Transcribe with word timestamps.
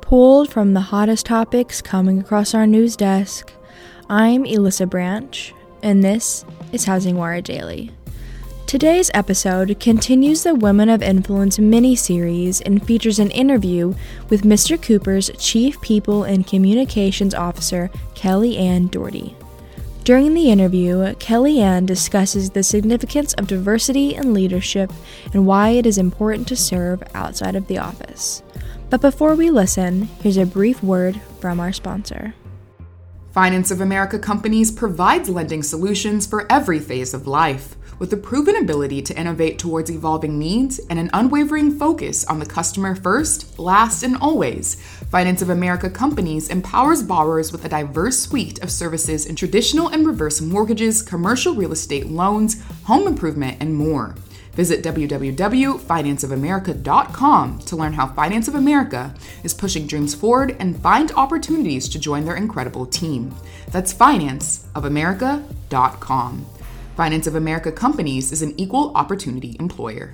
Pulled 0.00 0.50
from 0.50 0.74
the 0.74 0.80
hottest 0.80 1.26
topics 1.26 1.80
coming 1.80 2.18
across 2.18 2.54
our 2.54 2.66
news 2.66 2.96
desk, 2.96 3.52
I'm 4.08 4.44
Elissa 4.44 4.86
Branch, 4.86 5.54
and 5.82 6.02
this 6.02 6.44
is 6.72 6.86
Housing 6.86 7.16
Wire 7.16 7.40
Daily. 7.40 7.92
Today's 8.66 9.10
episode 9.14 9.78
continues 9.78 10.42
the 10.42 10.54
Women 10.54 10.88
of 10.88 11.02
Influence 11.02 11.58
mini 11.58 11.94
series 11.94 12.60
and 12.60 12.84
features 12.84 13.18
an 13.18 13.30
interview 13.30 13.94
with 14.28 14.42
Mr. 14.42 14.80
Cooper's 14.80 15.30
Chief 15.38 15.80
People 15.80 16.24
and 16.24 16.46
Communications 16.46 17.34
Officer, 17.34 17.90
Kelly 18.14 18.56
Ann 18.56 18.88
Doherty. 18.88 19.36
During 20.02 20.34
the 20.34 20.50
interview, 20.50 21.14
Kelly 21.20 21.60
Ann 21.60 21.86
discusses 21.86 22.50
the 22.50 22.62
significance 22.62 23.32
of 23.34 23.46
diversity 23.46 24.14
in 24.14 24.34
leadership 24.34 24.92
and 25.32 25.46
why 25.46 25.70
it 25.70 25.86
is 25.86 25.98
important 25.98 26.48
to 26.48 26.56
serve 26.56 27.02
outside 27.14 27.54
of 27.54 27.66
the 27.68 27.78
office. 27.78 28.42
But 28.90 29.00
before 29.00 29.36
we 29.36 29.50
listen, 29.50 30.02
here's 30.20 30.36
a 30.36 30.44
brief 30.44 30.82
word 30.82 31.20
from 31.40 31.60
our 31.60 31.72
sponsor. 31.72 32.34
Finance 33.30 33.70
of 33.70 33.80
America 33.80 34.18
Companies 34.18 34.72
provides 34.72 35.28
lending 35.28 35.62
solutions 35.62 36.26
for 36.26 36.44
every 36.50 36.80
phase 36.80 37.14
of 37.14 37.28
life. 37.28 37.76
With 38.00 38.12
a 38.12 38.16
proven 38.16 38.56
ability 38.56 39.02
to 39.02 39.16
innovate 39.16 39.60
towards 39.60 39.92
evolving 39.92 40.40
needs 40.40 40.80
and 40.90 40.98
an 40.98 41.10
unwavering 41.12 41.78
focus 41.78 42.24
on 42.24 42.40
the 42.40 42.46
customer 42.46 42.96
first, 42.96 43.60
last, 43.60 44.02
and 44.02 44.16
always, 44.16 44.74
Finance 45.10 45.42
of 45.42 45.50
America 45.50 45.88
Companies 45.88 46.48
empowers 46.48 47.04
borrowers 47.04 47.52
with 47.52 47.64
a 47.64 47.68
diverse 47.68 48.18
suite 48.18 48.60
of 48.60 48.72
services 48.72 49.24
in 49.26 49.36
traditional 49.36 49.86
and 49.86 50.04
reverse 50.04 50.40
mortgages, 50.40 51.00
commercial 51.00 51.54
real 51.54 51.70
estate 51.70 52.06
loans, 52.06 52.60
home 52.84 53.06
improvement, 53.06 53.56
and 53.60 53.72
more. 53.72 54.16
Visit 54.60 54.84
www.financeofamerica.com 54.84 57.58
to 57.60 57.76
learn 57.76 57.94
how 57.94 58.06
Finance 58.08 58.46
of 58.46 58.54
America 58.54 59.14
is 59.42 59.54
pushing 59.54 59.86
dreams 59.86 60.14
forward 60.14 60.54
and 60.60 60.78
find 60.82 61.10
opportunities 61.12 61.88
to 61.88 61.98
join 61.98 62.26
their 62.26 62.36
incredible 62.36 62.84
team. 62.84 63.34
That's 63.70 63.94
financeofamerica.com. 63.94 66.46
Finance 66.94 67.26
of 67.26 67.36
America 67.36 67.72
Companies 67.72 68.32
is 68.32 68.42
an 68.42 68.52
equal 68.60 68.94
opportunity 68.94 69.56
employer. 69.58 70.12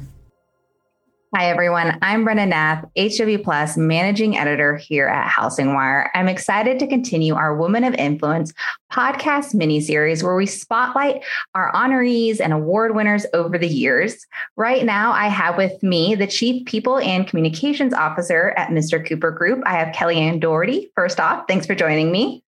Hi, 1.36 1.50
everyone. 1.50 1.98
I'm 2.00 2.24
Brena 2.24 2.48
Nath, 2.48 2.82
HW 2.96 3.44
Plus 3.44 3.76
Managing 3.76 4.38
Editor 4.38 4.76
here 4.76 5.06
at 5.06 5.28
Housing 5.28 5.74
Wire. 5.74 6.10
I'm 6.14 6.30
excited 6.30 6.78
to 6.78 6.86
continue 6.86 7.34
our 7.34 7.54
Women 7.54 7.84
of 7.84 7.92
Influence 7.96 8.54
podcast 8.90 9.52
mini 9.52 9.82
series 9.82 10.24
where 10.24 10.34
we 10.34 10.46
spotlight 10.46 11.22
our 11.54 11.70
honorees 11.74 12.40
and 12.40 12.54
award 12.54 12.94
winners 12.96 13.26
over 13.34 13.58
the 13.58 13.68
years. 13.68 14.26
Right 14.56 14.82
now, 14.86 15.12
I 15.12 15.26
have 15.26 15.58
with 15.58 15.82
me 15.82 16.14
the 16.14 16.26
Chief 16.26 16.64
People 16.64 17.00
and 17.00 17.28
Communications 17.28 17.92
Officer 17.92 18.54
at 18.56 18.70
Mr. 18.70 19.06
Cooper 19.06 19.30
Group. 19.30 19.62
I 19.66 19.74
have 19.74 19.94
Kelly 19.94 20.16
Ann 20.16 20.40
Doherty. 20.40 20.90
First 20.94 21.20
off, 21.20 21.44
thanks 21.46 21.66
for 21.66 21.74
joining 21.74 22.10
me. 22.10 22.44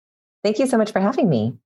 Thank 0.46 0.60
you 0.60 0.66
so 0.66 0.78
much 0.78 0.94
for 0.94 1.02
having 1.02 1.30
me. 1.30 1.58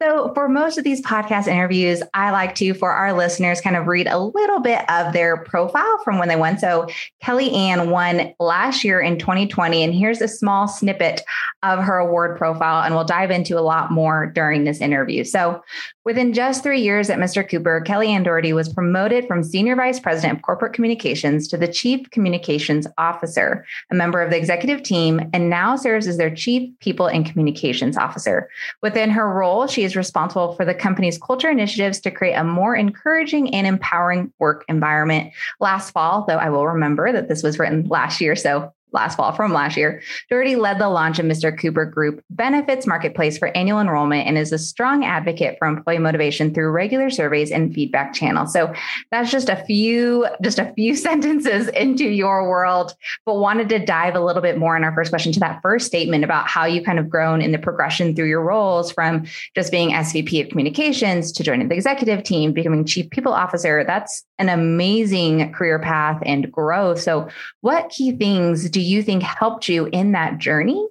So, 0.00 0.32
for 0.32 0.48
most 0.48 0.78
of 0.78 0.84
these 0.84 1.02
podcast 1.02 1.48
interviews, 1.48 2.04
I 2.14 2.30
like 2.30 2.54
to, 2.56 2.72
for 2.72 2.92
our 2.92 3.12
listeners, 3.12 3.60
kind 3.60 3.74
of 3.74 3.88
read 3.88 4.06
a 4.06 4.18
little 4.18 4.60
bit 4.60 4.88
of 4.88 5.12
their 5.12 5.38
profile 5.38 5.98
from 6.04 6.18
when 6.18 6.28
they 6.28 6.36
won. 6.36 6.56
So, 6.56 6.86
Kelly 7.20 7.50
Ann 7.50 7.90
won 7.90 8.32
last 8.38 8.84
year 8.84 9.00
in 9.00 9.18
2020, 9.18 9.82
and 9.82 9.92
here's 9.92 10.20
a 10.20 10.28
small 10.28 10.68
snippet 10.68 11.22
of 11.64 11.80
her 11.80 11.98
award 11.98 12.38
profile, 12.38 12.84
and 12.84 12.94
we'll 12.94 13.04
dive 13.04 13.32
into 13.32 13.58
a 13.58 13.60
lot 13.60 13.90
more 13.90 14.26
during 14.26 14.62
this 14.62 14.80
interview. 14.80 15.24
So, 15.24 15.64
within 16.08 16.32
just 16.32 16.62
three 16.62 16.80
years 16.80 17.10
at 17.10 17.18
Mr. 17.18 17.46
Cooper, 17.46 17.82
Kelly 17.82 18.08
Ann 18.08 18.22
Doherty 18.22 18.54
was 18.54 18.72
promoted 18.72 19.28
from 19.28 19.42
Senior 19.42 19.76
Vice 19.76 20.00
President 20.00 20.38
of 20.38 20.42
Corporate 20.42 20.72
Communications 20.72 21.46
to 21.48 21.58
the 21.58 21.68
Chief 21.68 22.10
Communications 22.10 22.86
Officer, 22.96 23.66
a 23.90 23.94
member 23.94 24.22
of 24.22 24.30
the 24.30 24.36
executive 24.38 24.82
team, 24.82 25.20
and 25.34 25.50
now 25.50 25.76
serves 25.76 26.06
as 26.06 26.16
their 26.16 26.34
Chief 26.34 26.72
People 26.80 27.08
and 27.08 27.26
Communications 27.26 27.98
Officer. 27.98 28.48
Within 28.80 29.10
her 29.10 29.30
role, 29.30 29.66
she 29.66 29.84
is 29.84 29.96
responsible 29.96 30.54
for 30.54 30.64
the 30.64 30.72
company's 30.72 31.18
culture 31.18 31.50
initiatives 31.50 32.00
to 32.00 32.10
create 32.10 32.36
a 32.36 32.42
more 32.42 32.74
encouraging 32.74 33.54
and 33.54 33.66
empowering 33.66 34.32
work 34.38 34.64
environment. 34.66 35.34
Last 35.60 35.90
fall, 35.90 36.24
though 36.26 36.38
I 36.38 36.48
will 36.48 36.66
remember 36.66 37.12
that 37.12 37.28
this 37.28 37.42
was 37.42 37.58
written 37.58 37.86
last 37.86 38.18
year, 38.22 38.34
so 38.34 38.72
last 38.92 39.16
fall 39.16 39.32
from 39.32 39.52
last 39.52 39.76
year, 39.76 40.02
Doherty 40.30 40.56
led 40.56 40.78
the 40.78 40.88
launch 40.88 41.18
of 41.18 41.26
Mr. 41.26 41.56
Cooper 41.56 41.84
Group 41.84 42.22
Benefits 42.30 42.86
Marketplace 42.86 43.38
for 43.38 43.48
annual 43.56 43.80
enrollment 43.80 44.26
and 44.26 44.38
is 44.38 44.52
a 44.52 44.58
strong 44.58 45.04
advocate 45.04 45.56
for 45.58 45.68
employee 45.68 45.98
motivation 45.98 46.54
through 46.54 46.70
regular 46.70 47.10
surveys 47.10 47.50
and 47.50 47.74
feedback 47.74 48.14
channels. 48.14 48.52
So 48.52 48.72
that's 49.10 49.30
just 49.30 49.48
a 49.48 49.56
few, 49.64 50.26
just 50.42 50.58
a 50.58 50.72
few 50.74 50.94
sentences 51.08 51.68
into 51.68 52.04
your 52.04 52.48
world, 52.48 52.94
but 53.26 53.38
wanted 53.38 53.68
to 53.70 53.78
dive 53.78 54.14
a 54.14 54.20
little 54.20 54.42
bit 54.42 54.58
more 54.58 54.76
in 54.76 54.84
our 54.84 54.94
first 54.94 55.10
question 55.10 55.32
to 55.32 55.40
that 55.40 55.60
first 55.62 55.86
statement 55.86 56.24
about 56.24 56.48
how 56.48 56.64
you 56.64 56.82
kind 56.82 56.98
of 56.98 57.08
grown 57.08 57.42
in 57.42 57.52
the 57.52 57.58
progression 57.58 58.14
through 58.14 58.28
your 58.28 58.42
roles 58.42 58.90
from 58.90 59.24
just 59.54 59.70
being 59.70 59.90
SVP 59.90 60.44
of 60.44 60.48
communications 60.50 61.32
to 61.32 61.42
joining 61.42 61.68
the 61.68 61.74
executive 61.74 62.22
team, 62.22 62.52
becoming 62.52 62.84
chief 62.84 63.10
people 63.10 63.32
officer. 63.32 63.84
That's 63.84 64.24
an 64.38 64.48
amazing 64.48 65.52
career 65.52 65.78
path 65.78 66.22
and 66.24 66.50
growth. 66.50 67.00
So 67.00 67.28
what 67.60 67.90
key 67.90 68.12
things 68.12 68.70
do 68.70 68.77
you 68.80 69.02
think 69.02 69.22
helped 69.22 69.68
you 69.68 69.86
in 69.86 70.12
that 70.12 70.38
journey? 70.38 70.86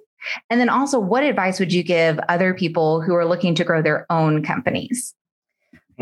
And 0.50 0.60
then 0.60 0.68
also, 0.68 0.98
what 0.98 1.22
advice 1.22 1.60
would 1.60 1.72
you 1.72 1.82
give 1.82 2.18
other 2.28 2.52
people 2.52 3.00
who 3.00 3.14
are 3.14 3.24
looking 3.24 3.54
to 3.54 3.64
grow 3.64 3.82
their 3.82 4.04
own 4.10 4.42
companies? 4.42 5.14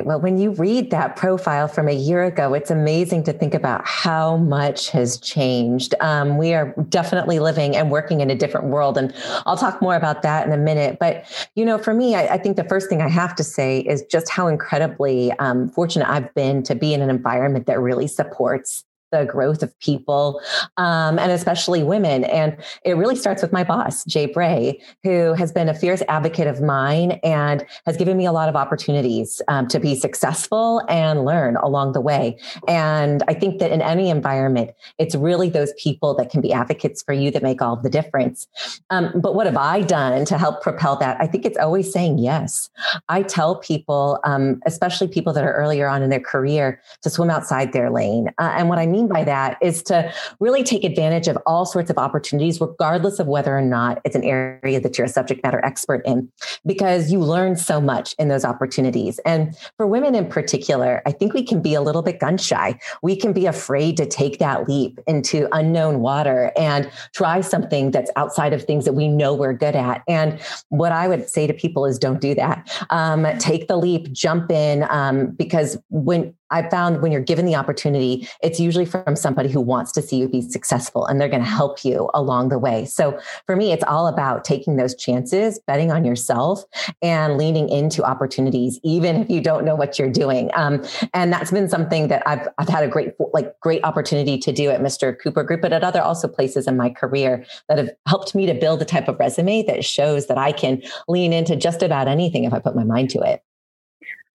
Well, 0.04 0.20
when 0.20 0.36
you 0.36 0.50
read 0.52 0.90
that 0.90 1.16
profile 1.16 1.68
from 1.68 1.88
a 1.88 1.94
year 1.94 2.24
ago, 2.24 2.52
it's 2.52 2.70
amazing 2.70 3.22
to 3.24 3.32
think 3.32 3.54
about 3.54 3.86
how 3.86 4.36
much 4.36 4.90
has 4.90 5.18
changed. 5.18 5.94
Um, 6.00 6.36
we 6.36 6.52
are 6.52 6.74
definitely 6.90 7.38
living 7.38 7.74
and 7.74 7.90
working 7.90 8.20
in 8.20 8.30
a 8.30 8.34
different 8.34 8.66
world. 8.66 8.98
And 8.98 9.14
I'll 9.46 9.56
talk 9.56 9.80
more 9.80 9.96
about 9.96 10.20
that 10.20 10.46
in 10.46 10.52
a 10.52 10.58
minute. 10.58 10.98
But, 11.00 11.24
you 11.54 11.64
know, 11.64 11.78
for 11.78 11.94
me, 11.94 12.14
I, 12.14 12.34
I 12.34 12.38
think 12.38 12.56
the 12.56 12.64
first 12.64 12.90
thing 12.90 13.00
I 13.00 13.08
have 13.08 13.34
to 13.36 13.44
say 13.44 13.80
is 13.80 14.04
just 14.10 14.28
how 14.28 14.48
incredibly 14.48 15.32
um, 15.38 15.70
fortunate 15.70 16.10
I've 16.10 16.32
been 16.34 16.62
to 16.64 16.74
be 16.74 16.92
in 16.92 17.00
an 17.00 17.08
environment 17.08 17.64
that 17.64 17.80
really 17.80 18.06
supports 18.06 18.84
the 19.12 19.24
growth 19.24 19.62
of 19.62 19.78
people 19.80 20.40
um, 20.76 21.18
and 21.18 21.30
especially 21.32 21.82
women. 21.82 22.24
And 22.24 22.56
it 22.84 22.92
really 22.92 23.16
starts 23.16 23.42
with 23.42 23.52
my 23.52 23.64
boss, 23.64 24.04
Jay 24.04 24.26
Bray, 24.26 24.80
who 25.02 25.34
has 25.34 25.52
been 25.52 25.68
a 25.68 25.74
fierce 25.74 26.02
advocate 26.08 26.46
of 26.46 26.60
mine 26.60 27.12
and 27.22 27.64
has 27.86 27.96
given 27.96 28.16
me 28.16 28.26
a 28.26 28.32
lot 28.32 28.48
of 28.48 28.56
opportunities 28.56 29.40
um, 29.48 29.68
to 29.68 29.78
be 29.78 29.94
successful 29.94 30.82
and 30.88 31.24
learn 31.24 31.56
along 31.56 31.92
the 31.92 32.00
way. 32.00 32.38
And 32.66 33.22
I 33.28 33.34
think 33.34 33.60
that 33.60 33.70
in 33.70 33.80
any 33.80 34.10
environment, 34.10 34.70
it's 34.98 35.14
really 35.14 35.50
those 35.50 35.72
people 35.78 36.14
that 36.16 36.30
can 36.30 36.40
be 36.40 36.52
advocates 36.52 37.02
for 37.02 37.12
you 37.12 37.30
that 37.30 37.42
make 37.42 37.62
all 37.62 37.76
the 37.76 37.90
difference. 37.90 38.48
Um, 38.90 39.12
but 39.14 39.34
what 39.34 39.46
have 39.46 39.56
I 39.56 39.82
done 39.82 40.24
to 40.26 40.38
help 40.38 40.62
propel 40.62 40.96
that? 40.96 41.16
I 41.20 41.26
think 41.26 41.44
it's 41.44 41.58
always 41.58 41.92
saying 41.92 42.18
yes. 42.18 42.70
I 43.08 43.22
tell 43.22 43.56
people, 43.56 44.18
um, 44.24 44.60
especially 44.66 45.08
people 45.08 45.32
that 45.32 45.44
are 45.44 45.52
earlier 45.52 45.86
on 45.88 46.02
in 46.02 46.10
their 46.10 46.20
career, 46.20 46.80
to 47.02 47.10
swim 47.10 47.30
outside 47.30 47.72
their 47.72 47.90
lane. 47.90 48.28
Uh, 48.38 48.54
and 48.56 48.68
what 48.68 48.78
I 48.78 48.86
mean 48.86 48.95
by 49.04 49.22
that 49.24 49.58
is 49.60 49.82
to 49.84 50.12
really 50.40 50.62
take 50.62 50.82
advantage 50.82 51.28
of 51.28 51.36
all 51.44 51.66
sorts 51.66 51.90
of 51.90 51.98
opportunities, 51.98 52.60
regardless 52.60 53.18
of 53.18 53.26
whether 53.26 53.56
or 53.56 53.62
not 53.62 54.00
it's 54.04 54.16
an 54.16 54.24
area 54.24 54.80
that 54.80 54.96
you're 54.96 55.04
a 55.06 55.08
subject 55.10 55.42
matter 55.44 55.64
expert 55.64 56.00
in, 56.06 56.30
because 56.64 57.12
you 57.12 57.20
learn 57.20 57.56
so 57.56 57.80
much 57.80 58.14
in 58.18 58.28
those 58.28 58.44
opportunities. 58.44 59.18
And 59.26 59.56
for 59.76 59.86
women 59.86 60.14
in 60.14 60.26
particular, 60.26 61.02
I 61.04 61.12
think 61.12 61.34
we 61.34 61.42
can 61.42 61.60
be 61.60 61.74
a 61.74 61.80
little 61.80 62.02
bit 62.02 62.20
gun 62.20 62.38
shy. 62.38 62.78
We 63.02 63.16
can 63.16 63.32
be 63.32 63.46
afraid 63.46 63.96
to 63.98 64.06
take 64.06 64.38
that 64.38 64.68
leap 64.68 64.98
into 65.06 65.48
unknown 65.52 66.00
water 66.00 66.52
and 66.56 66.90
try 67.12 67.40
something 67.40 67.90
that's 67.90 68.10
outside 68.16 68.52
of 68.52 68.64
things 68.64 68.84
that 68.84 68.94
we 68.94 69.08
know 69.08 69.34
we're 69.34 69.52
good 69.52 69.76
at. 69.76 70.02
And 70.08 70.40
what 70.68 70.92
I 70.92 71.08
would 71.08 71.28
say 71.28 71.46
to 71.46 71.52
people 71.52 71.84
is 71.84 71.98
don't 71.98 72.20
do 72.20 72.34
that. 72.36 72.86
Um, 72.90 73.26
take 73.38 73.66
the 73.66 73.76
leap, 73.76 74.12
jump 74.12 74.52
in, 74.52 74.86
um, 74.90 75.32
because 75.32 75.76
when 75.90 76.32
I 76.50 76.68
found 76.68 77.02
when 77.02 77.12
you're 77.12 77.20
given 77.20 77.46
the 77.46 77.54
opportunity, 77.54 78.28
it's 78.42 78.60
usually 78.60 78.84
from 78.84 79.16
somebody 79.16 79.50
who 79.50 79.60
wants 79.60 79.92
to 79.92 80.02
see 80.02 80.16
you 80.16 80.28
be 80.28 80.40
successful 80.42 81.06
and 81.06 81.20
they're 81.20 81.28
going 81.28 81.42
to 81.42 81.48
help 81.48 81.84
you 81.84 82.10
along 82.14 82.48
the 82.50 82.58
way. 82.58 82.84
So 82.84 83.18
for 83.46 83.56
me, 83.56 83.72
it's 83.72 83.84
all 83.84 84.06
about 84.06 84.44
taking 84.44 84.76
those 84.76 84.94
chances, 84.94 85.58
betting 85.66 85.90
on 85.90 86.04
yourself 86.04 86.64
and 87.02 87.36
leaning 87.36 87.68
into 87.68 88.04
opportunities, 88.04 88.78
even 88.82 89.16
if 89.16 89.30
you 89.30 89.40
don't 89.40 89.64
know 89.64 89.74
what 89.74 89.98
you're 89.98 90.10
doing. 90.10 90.50
Um, 90.54 90.84
and 91.14 91.32
that's 91.32 91.50
been 91.50 91.68
something 91.68 92.08
that 92.08 92.22
I've, 92.26 92.48
I've 92.58 92.68
had 92.68 92.84
a 92.84 92.88
great, 92.88 93.14
like 93.32 93.58
great 93.60 93.82
opportunity 93.84 94.38
to 94.38 94.52
do 94.52 94.70
at 94.70 94.80
Mr. 94.80 95.18
Cooper 95.20 95.42
Group, 95.42 95.62
but 95.62 95.72
at 95.72 95.82
other 95.82 96.00
also 96.00 96.28
places 96.28 96.66
in 96.66 96.76
my 96.76 96.90
career 96.90 97.44
that 97.68 97.78
have 97.78 97.90
helped 98.06 98.34
me 98.34 98.46
to 98.46 98.54
build 98.54 98.80
a 98.82 98.84
type 98.84 99.08
of 99.08 99.18
resume 99.18 99.62
that 99.64 99.84
shows 99.84 100.26
that 100.26 100.38
I 100.38 100.52
can 100.52 100.82
lean 101.08 101.32
into 101.32 101.56
just 101.56 101.82
about 101.82 102.08
anything 102.08 102.44
if 102.44 102.52
I 102.52 102.58
put 102.58 102.76
my 102.76 102.84
mind 102.84 103.10
to 103.10 103.20
it. 103.20 103.42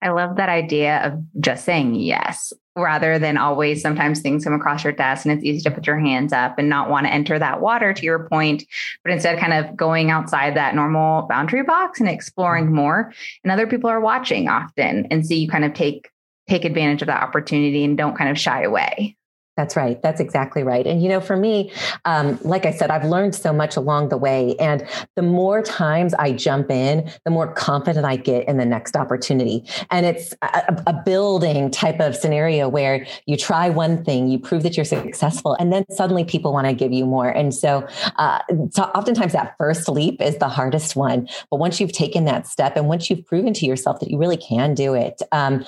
I 0.02 0.10
love 0.10 0.36
that 0.36 0.48
idea 0.48 1.00
of 1.04 1.22
just 1.40 1.64
saying 1.64 1.94
yes 1.94 2.52
rather 2.74 3.18
than 3.18 3.36
always 3.36 3.82
sometimes 3.82 4.20
things 4.20 4.44
come 4.44 4.54
across 4.54 4.82
your 4.82 4.92
desk 4.92 5.24
and 5.24 5.32
it's 5.32 5.44
easy 5.44 5.60
to 5.60 5.70
put 5.70 5.86
your 5.86 5.98
hands 5.98 6.32
up 6.32 6.58
and 6.58 6.68
not 6.68 6.90
want 6.90 7.06
to 7.06 7.12
enter 7.12 7.38
that 7.38 7.60
water 7.60 7.92
to 7.92 8.02
your 8.02 8.26
point, 8.28 8.64
but 9.04 9.12
instead 9.12 9.38
kind 9.38 9.52
of 9.52 9.76
going 9.76 10.10
outside 10.10 10.56
that 10.56 10.74
normal 10.74 11.22
boundary 11.28 11.62
box 11.62 12.00
and 12.00 12.08
exploring 12.08 12.72
more. 12.72 13.12
And 13.44 13.52
other 13.52 13.66
people 13.66 13.90
are 13.90 14.00
watching 14.00 14.48
often 14.48 15.06
and 15.10 15.26
so 15.26 15.34
you 15.34 15.48
kind 15.48 15.64
of 15.64 15.74
take 15.74 16.10
take 16.48 16.64
advantage 16.64 17.02
of 17.02 17.06
that 17.06 17.22
opportunity 17.22 17.84
and 17.84 17.96
don't 17.96 18.16
kind 18.16 18.28
of 18.28 18.38
shy 18.38 18.62
away. 18.62 19.16
That's 19.56 19.76
right. 19.76 20.00
That's 20.00 20.18
exactly 20.18 20.62
right. 20.62 20.86
And, 20.86 21.02
you 21.02 21.10
know, 21.10 21.20
for 21.20 21.36
me, 21.36 21.70
um, 22.06 22.38
like 22.42 22.64
I 22.64 22.72
said, 22.72 22.90
I've 22.90 23.04
learned 23.04 23.34
so 23.34 23.52
much 23.52 23.76
along 23.76 24.08
the 24.08 24.16
way. 24.16 24.56
And 24.58 24.86
the 25.14 25.22
more 25.22 25.60
times 25.60 26.14
I 26.14 26.32
jump 26.32 26.70
in, 26.70 27.10
the 27.26 27.30
more 27.30 27.52
confident 27.52 28.06
I 28.06 28.16
get 28.16 28.48
in 28.48 28.56
the 28.56 28.64
next 28.64 28.96
opportunity. 28.96 29.68
And 29.90 30.06
it's 30.06 30.32
a, 30.40 30.82
a 30.86 31.02
building 31.04 31.70
type 31.70 32.00
of 32.00 32.16
scenario 32.16 32.66
where 32.66 33.06
you 33.26 33.36
try 33.36 33.68
one 33.68 34.02
thing, 34.04 34.28
you 34.28 34.38
prove 34.38 34.62
that 34.62 34.74
you're 34.74 34.86
successful, 34.86 35.54
and 35.60 35.70
then 35.70 35.84
suddenly 35.90 36.24
people 36.24 36.54
want 36.54 36.66
to 36.66 36.72
give 36.72 36.92
you 36.92 37.04
more. 37.04 37.28
And 37.28 37.54
so, 37.54 37.86
uh, 38.16 38.38
so 38.70 38.84
oftentimes 38.84 39.34
that 39.34 39.54
first 39.58 39.86
leap 39.86 40.22
is 40.22 40.38
the 40.38 40.48
hardest 40.48 40.96
one. 40.96 41.28
But 41.50 41.58
once 41.58 41.78
you've 41.78 41.92
taken 41.92 42.24
that 42.24 42.46
step 42.46 42.74
and 42.74 42.88
once 42.88 43.10
you've 43.10 43.26
proven 43.26 43.52
to 43.52 43.66
yourself 43.66 44.00
that 44.00 44.10
you 44.10 44.16
really 44.16 44.38
can 44.38 44.74
do 44.74 44.94
it, 44.94 45.20
um, 45.30 45.62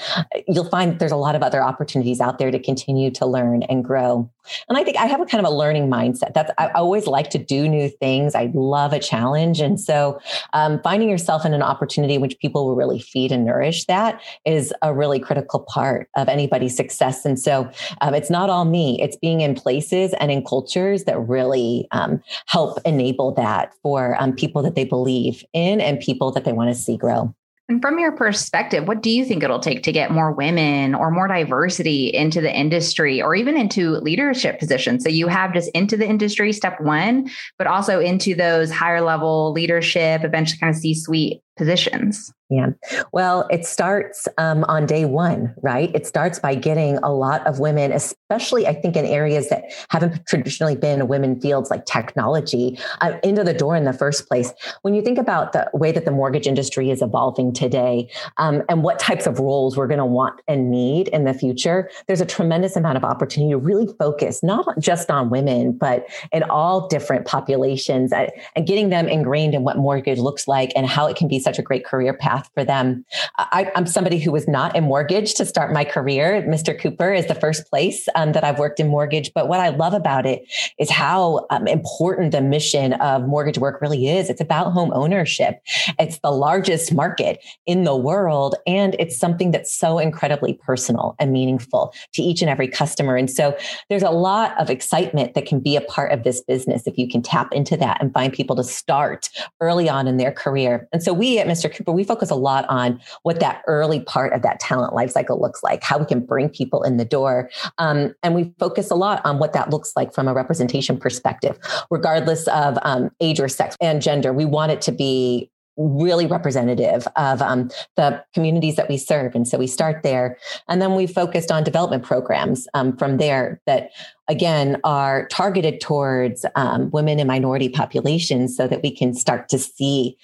you'll 0.48 0.70
find 0.70 0.98
there's 0.98 1.12
a 1.12 1.16
lot 1.16 1.34
of 1.34 1.42
other 1.42 1.62
opportunities 1.62 2.22
out 2.22 2.38
there 2.38 2.50
to 2.50 2.58
continue 2.58 3.10
to 3.10 3.26
learn 3.26 3.62
and 3.75 3.85
grow. 3.85 4.31
And 4.69 4.79
I 4.79 4.85
think 4.85 4.97
I 4.97 5.06
have 5.06 5.21
a 5.21 5.26
kind 5.26 5.44
of 5.44 5.50
a 5.50 5.55
learning 5.55 5.88
mindset. 5.88 6.35
That's 6.35 6.50
I 6.59 6.69
always 6.69 7.06
like 7.06 7.31
to 7.31 7.38
do 7.38 7.69
new 7.69 7.88
things. 7.88 8.35
I 8.35 8.50
love 8.55 8.93
a 8.93 8.99
challenge, 8.99 9.61
and 9.61 9.81
so 9.81 10.21
um, 10.53 10.81
finding 10.82 11.09
yourself 11.09 11.44
in 11.44 11.55
an 11.55 11.62
opportunity 11.62 12.15
in 12.15 12.21
which 12.21 12.38
people 12.38 12.67
will 12.67 12.76
really 12.76 13.00
feed 13.00 13.32
and 13.32 13.44
nourish 13.44 13.85
that 13.87 14.21
is 14.44 14.73
a 14.82 14.94
really 14.94 15.19
critical 15.19 15.61
part 15.61 16.09
of 16.17 16.29
anybody's 16.29 16.76
success. 16.76 17.25
And 17.25 17.38
so 17.38 17.71
um, 18.00 18.15
it's 18.15 18.31
not 18.31 18.50
all 18.50 18.65
me; 18.65 19.00
it's 19.03 19.17
being 19.17 19.41
in 19.41 19.55
places 19.55 20.15
and 20.21 20.31
in 20.31 20.44
cultures 20.44 21.05
that 21.05 21.19
really 21.19 21.88
um, 21.91 22.23
help 22.47 22.79
enable 22.85 23.32
that 23.35 23.73
for 23.82 24.17
um, 24.21 24.32
people 24.32 24.62
that 24.62 24.75
they 24.75 24.85
believe 24.85 25.43
in 25.53 25.81
and 25.81 25.99
people 26.00 26.31
that 26.32 26.44
they 26.44 26.53
want 26.53 26.71
to 26.71 26.75
see 26.75 26.97
grow. 26.97 27.35
And 27.69 27.81
from 27.81 27.99
your 27.99 28.12
perspective, 28.12 28.87
what 28.87 29.02
do 29.02 29.08
you 29.11 29.25
think 29.25 29.43
it'll 29.43 29.58
take 29.58 29.82
to 29.84 29.93
get 29.93 30.11
more 30.11 30.32
women 30.32 30.94
or 30.94 31.11
more 31.11 31.26
diversity 31.26 32.08
into 32.08 32.43
the 32.43 32.55
industry 32.55 33.22
or 33.22 33.34
even 33.34 33.56
into 33.56 33.93
leadership 33.93 34.58
positions? 34.58 35.02
So 35.02 35.08
you 35.08 35.28
have 35.28 35.55
just 35.55 35.70
into 35.70 35.96
the 35.96 36.06
industry, 36.06 36.52
step 36.52 36.78
one, 36.82 37.31
but 37.56 37.66
also 37.66 38.00
into 38.00 38.34
those 38.34 38.70
higher 38.70 39.00
level 39.00 39.50
leadership, 39.52 40.25
eventually 40.25 40.58
kind 40.58 40.75
of 40.75 40.81
C 40.81 40.94
suite 40.94 41.40
positions. 41.56 42.32
Yeah. 42.50 42.70
Well, 43.12 43.48
it 43.50 43.64
starts 43.64 44.28
um, 44.36 44.64
on 44.64 44.84
day 44.84 45.06
one, 45.06 45.54
right? 45.62 45.90
It 45.94 46.06
starts 46.06 46.38
by 46.38 46.54
getting 46.54 46.98
a 46.98 47.12
lot 47.12 47.44
of 47.46 47.58
women, 47.58 47.90
especially 47.90 48.66
I 48.66 48.74
think 48.74 48.96
in 48.96 49.06
areas 49.06 49.48
that 49.48 49.64
haven't 49.88 50.26
traditionally 50.26 50.76
been 50.76 51.08
women 51.08 51.40
fields 51.40 51.70
like 51.70 51.86
technology, 51.86 52.78
uh, 53.00 53.18
into 53.24 53.44
the 53.44 53.54
door 53.54 53.76
in 53.76 53.84
the 53.84 53.94
first 53.94 54.28
place. 54.28 54.52
When 54.82 54.94
you 54.94 55.00
think 55.00 55.18
about 55.18 55.52
the 55.52 55.70
way 55.72 55.90
that 55.92 56.04
the 56.04 56.10
mortgage 56.10 56.46
industry 56.46 56.90
is 56.90 57.00
evolving 57.00 57.54
today 57.54 58.10
um, 58.36 58.62
and 58.68 58.82
what 58.82 58.98
types 58.98 59.26
of 59.26 59.38
roles 59.38 59.76
we're 59.76 59.88
going 59.88 59.98
to 59.98 60.04
want 60.04 60.40
and 60.46 60.70
need 60.70 61.08
in 61.08 61.24
the 61.24 61.34
future, 61.34 61.90
there's 62.06 62.20
a 62.20 62.26
tremendous 62.26 62.76
amount 62.76 62.98
of 62.98 63.04
opportunity 63.04 63.52
to 63.52 63.58
really 63.58 63.92
focus 63.98 64.42
not 64.42 64.78
just 64.78 65.10
on 65.10 65.30
women, 65.30 65.72
but 65.72 66.06
in 66.30 66.42
all 66.44 66.88
different 66.88 67.26
populations 67.26 68.12
uh, 68.12 68.26
and 68.54 68.66
getting 68.66 68.90
them 68.90 69.08
ingrained 69.08 69.54
in 69.54 69.64
what 69.64 69.78
mortgage 69.78 70.18
looks 70.18 70.46
like 70.46 70.72
and 70.76 70.86
how 70.86 71.06
it 71.06 71.16
can 71.16 71.26
be 71.26 71.38
such 71.44 71.58
a 71.58 71.62
great 71.62 71.85
career 71.85 72.14
path 72.14 72.50
for 72.55 72.64
them. 72.64 73.05
I, 73.38 73.70
am 73.75 73.87
somebody 73.87 74.19
who 74.19 74.32
was 74.32 74.49
not 74.49 74.75
in 74.75 74.85
mortgage 74.85 75.35
to 75.35 75.44
start 75.44 75.73
my 75.73 75.85
career. 75.85 76.43
Mr. 76.49 76.79
Cooper 76.79 77.12
is 77.12 77.26
the 77.26 77.35
first 77.35 77.69
place 77.69 78.08
um, 78.14 78.32
that 78.32 78.43
I've 78.44 78.58
worked 78.58 78.81
in 78.81 78.88
mortgage. 78.88 79.32
But 79.35 79.49
what 79.49 79.61
I 79.61 79.69
love 79.69 79.94
about 79.94 80.26
it 80.26 80.44
is 80.79 80.91
how 80.91 81.46
um, 81.50 81.67
important 81.69 82.32
the 82.32 82.41
mission 82.41 82.94
of 82.94 83.26
mortgage 83.26 83.58
work 83.58 83.81
really 83.81 84.08
is. 84.08 84.31
It's 84.31 84.41
about 84.41 84.73
home 84.73 84.93
ownership. 84.94 85.61
It's 85.99 86.19
the 86.20 86.31
largest 86.32 86.93
market 86.93 87.44
in 87.67 87.85
the 87.85 87.97
world. 87.97 88.56
And 88.67 88.97
it's 88.99 89.19
something 89.19 89.50
that's 89.50 89.73
so 89.73 89.99
incredibly 89.99 90.55
personal 90.55 91.14
and 91.19 91.32
meaningful 91.32 91.94
to 92.14 92.23
each 92.23 92.40
and 92.40 92.50
every 92.50 92.69
customer. 92.69 93.17
And 93.17 93.31
so 93.31 93.56
there's 93.88 94.02
a 94.02 94.11
lot 94.11 94.58
of 94.58 94.70
excitement 94.70 95.35
that 95.35 95.47
can 95.47 95.61
be 95.61 95.76
a 95.76 95.81
part 95.82 96.12
of 96.12 96.25
this 96.25 96.40
business 96.40 96.87
if 96.87 96.97
you 96.99 97.08
can 97.08 97.23
tap 97.23 97.52
into 97.52 97.76
that 97.76 98.00
and 98.00 98.12
find 98.12 98.32
people 98.32 98.56
to 98.56 98.64
start 98.64 99.29
early 99.61 99.88
on 99.88 100.06
in 100.06 100.17
their 100.17 100.32
career. 100.32 100.88
And 100.93 101.02
so 101.02 101.12
we 101.12 101.33
at 101.38 101.46
Mr. 101.46 101.75
Cooper, 101.75 101.92
we 101.92 102.04
focus 102.04 102.31
a 102.31 102.34
lot 102.34 102.64
on 102.69 103.00
what 103.22 103.40
that 103.40 103.62
early 103.66 104.00
part 104.00 104.32
of 104.32 104.42
that 104.42 104.60
talent 104.60 104.94
life 104.94 105.10
cycle 105.10 105.40
looks 105.40 105.62
like, 105.62 105.82
how 105.82 105.98
we 105.98 106.06
can 106.06 106.25
bring 106.25 106.48
people 106.48 106.82
in 106.82 106.96
the 106.96 107.04
door. 107.04 107.50
Um, 107.78 108.14
and 108.22 108.34
we 108.34 108.52
focus 108.58 108.90
a 108.90 108.94
lot 108.94 109.20
on 109.25 109.38
what 109.38 109.52
that 109.52 109.70
looks 109.70 109.92
like 109.96 110.12
from 110.14 110.28
a 110.28 110.34
representation 110.34 110.98
perspective, 110.98 111.58
regardless 111.90 112.46
of 112.48 112.78
um, 112.82 113.10
age 113.20 113.40
or 113.40 113.48
sex 113.48 113.76
and 113.81 114.02
gender. 114.02 114.32
We 114.32 114.44
want 114.44 114.72
it 114.72 114.81
to 114.82 114.92
be 114.92 115.50
really 115.76 116.26
representative 116.26 117.06
of 117.17 117.43
um, 117.43 117.71
the 117.97 118.23
communities 118.32 118.76
that 118.76 118.88
we 118.88 118.97
serve. 118.97 119.35
And 119.35 119.47
so 119.47 119.59
we 119.59 119.67
start 119.67 120.03
there. 120.03 120.38
And 120.69 120.81
then 120.81 120.94
we 120.94 121.06
focused 121.06 121.50
on 121.50 121.65
development 121.65 122.05
programs 122.05 122.69
um, 122.75 122.97
from 122.97 123.17
there 123.17 123.61
that, 123.67 123.91
again, 124.29 124.81
are 124.85 125.26
targeted 125.29 125.81
towards 125.81 126.47
um, 126.55 126.91
women 126.91 127.19
and 127.19 127.26
minority 127.26 127.69
populations 127.69 128.56
so 128.56 128.69
that 128.69 128.82
we 128.82 128.91
can 128.91 129.15
start 129.15 129.49
to 129.49 129.59
see 129.59 130.17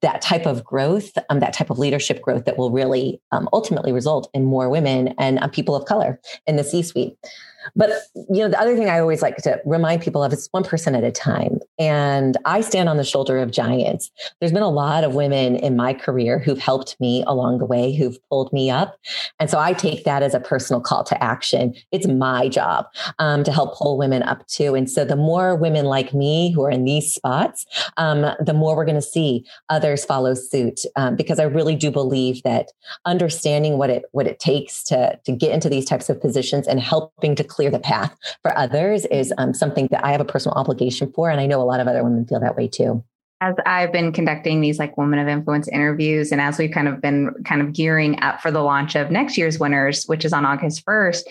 that 0.00 0.22
type 0.22 0.46
of 0.46 0.64
growth, 0.64 1.12
um, 1.28 1.40
that 1.40 1.52
type 1.52 1.70
of 1.70 1.78
leadership 1.78 2.22
growth 2.22 2.44
that 2.44 2.56
will 2.56 2.70
really 2.70 3.20
um, 3.32 3.48
ultimately 3.52 3.92
result 3.92 4.30
in 4.32 4.44
more 4.44 4.70
women 4.70 5.14
and 5.18 5.38
uh, 5.40 5.48
people 5.48 5.74
of 5.74 5.86
color 5.86 6.20
in 6.46 6.56
the 6.56 6.64
C 6.64 6.82
suite. 6.82 7.16
But 7.74 7.90
you 8.14 8.40
know, 8.40 8.48
the 8.48 8.60
other 8.60 8.76
thing 8.76 8.88
I 8.88 8.98
always 8.98 9.22
like 9.22 9.36
to 9.38 9.60
remind 9.64 10.02
people 10.02 10.22
of 10.22 10.32
is 10.32 10.48
one 10.52 10.64
person 10.64 10.94
at 10.94 11.04
a 11.04 11.10
time. 11.10 11.60
And 11.78 12.36
I 12.44 12.60
stand 12.60 12.88
on 12.88 12.96
the 12.96 13.04
shoulder 13.04 13.38
of 13.38 13.50
giants. 13.50 14.10
There's 14.40 14.52
been 14.52 14.62
a 14.62 14.70
lot 14.70 15.04
of 15.04 15.14
women 15.14 15.56
in 15.56 15.76
my 15.76 15.94
career 15.94 16.38
who've 16.38 16.58
helped 16.58 16.96
me 17.00 17.24
along 17.26 17.58
the 17.58 17.64
way, 17.64 17.94
who've 17.94 18.18
pulled 18.28 18.52
me 18.52 18.70
up. 18.70 18.98
And 19.40 19.50
so 19.50 19.58
I 19.58 19.72
take 19.72 20.04
that 20.04 20.22
as 20.22 20.34
a 20.34 20.40
personal 20.40 20.80
call 20.80 21.04
to 21.04 21.22
action. 21.22 21.74
It's 21.92 22.06
my 22.06 22.48
job 22.48 22.86
um, 23.18 23.44
to 23.44 23.52
help 23.52 23.76
pull 23.76 23.98
women 23.98 24.22
up 24.22 24.46
too. 24.46 24.74
And 24.74 24.90
so 24.90 25.04
the 25.04 25.16
more 25.16 25.56
women 25.56 25.86
like 25.86 26.14
me 26.14 26.52
who 26.52 26.64
are 26.64 26.70
in 26.70 26.84
these 26.84 27.12
spots, 27.12 27.66
um, 27.96 28.26
the 28.40 28.54
more 28.54 28.76
we're 28.76 28.84
going 28.84 28.94
to 28.94 29.02
see 29.02 29.44
others 29.68 30.04
follow 30.04 30.34
suit. 30.34 30.80
Um, 30.96 31.16
because 31.16 31.38
I 31.38 31.44
really 31.44 31.76
do 31.76 31.90
believe 31.90 32.42
that 32.42 32.68
understanding 33.04 33.78
what 33.78 33.90
it 33.90 34.04
what 34.12 34.26
it 34.26 34.38
takes 34.38 34.82
to 34.84 35.18
to 35.24 35.32
get 35.32 35.52
into 35.52 35.68
these 35.68 35.84
types 35.84 36.10
of 36.10 36.20
positions 36.20 36.66
and 36.66 36.80
helping 36.80 37.34
to 37.36 37.44
clear 37.54 37.70
the 37.70 37.78
path 37.78 38.14
for 38.42 38.56
others 38.56 39.04
is 39.06 39.32
um, 39.38 39.54
something 39.54 39.88
that 39.90 40.04
I 40.04 40.12
have 40.12 40.20
a 40.20 40.24
personal 40.24 40.56
obligation 40.56 41.12
for. 41.12 41.30
And 41.30 41.40
I 41.40 41.46
know 41.46 41.60
a 41.60 41.64
lot 41.64 41.80
of 41.80 41.88
other 41.88 42.02
women 42.02 42.26
feel 42.26 42.40
that 42.40 42.56
way 42.56 42.68
too 42.68 43.04
as 43.44 43.56
I've 43.66 43.92
been 43.92 44.12
conducting 44.12 44.60
these 44.60 44.78
like 44.78 44.96
women 44.96 45.18
of 45.18 45.28
influence 45.28 45.68
interviews, 45.68 46.32
and 46.32 46.40
as 46.40 46.56
we've 46.56 46.70
kind 46.70 46.88
of 46.88 47.02
been 47.02 47.34
kind 47.44 47.60
of 47.60 47.74
gearing 47.74 48.18
up 48.22 48.40
for 48.40 48.50
the 48.50 48.62
launch 48.62 48.94
of 48.94 49.10
next 49.10 49.36
year's 49.36 49.58
winners, 49.58 50.04
which 50.04 50.24
is 50.24 50.32
on 50.32 50.46
August 50.46 50.84
1st, 50.86 51.22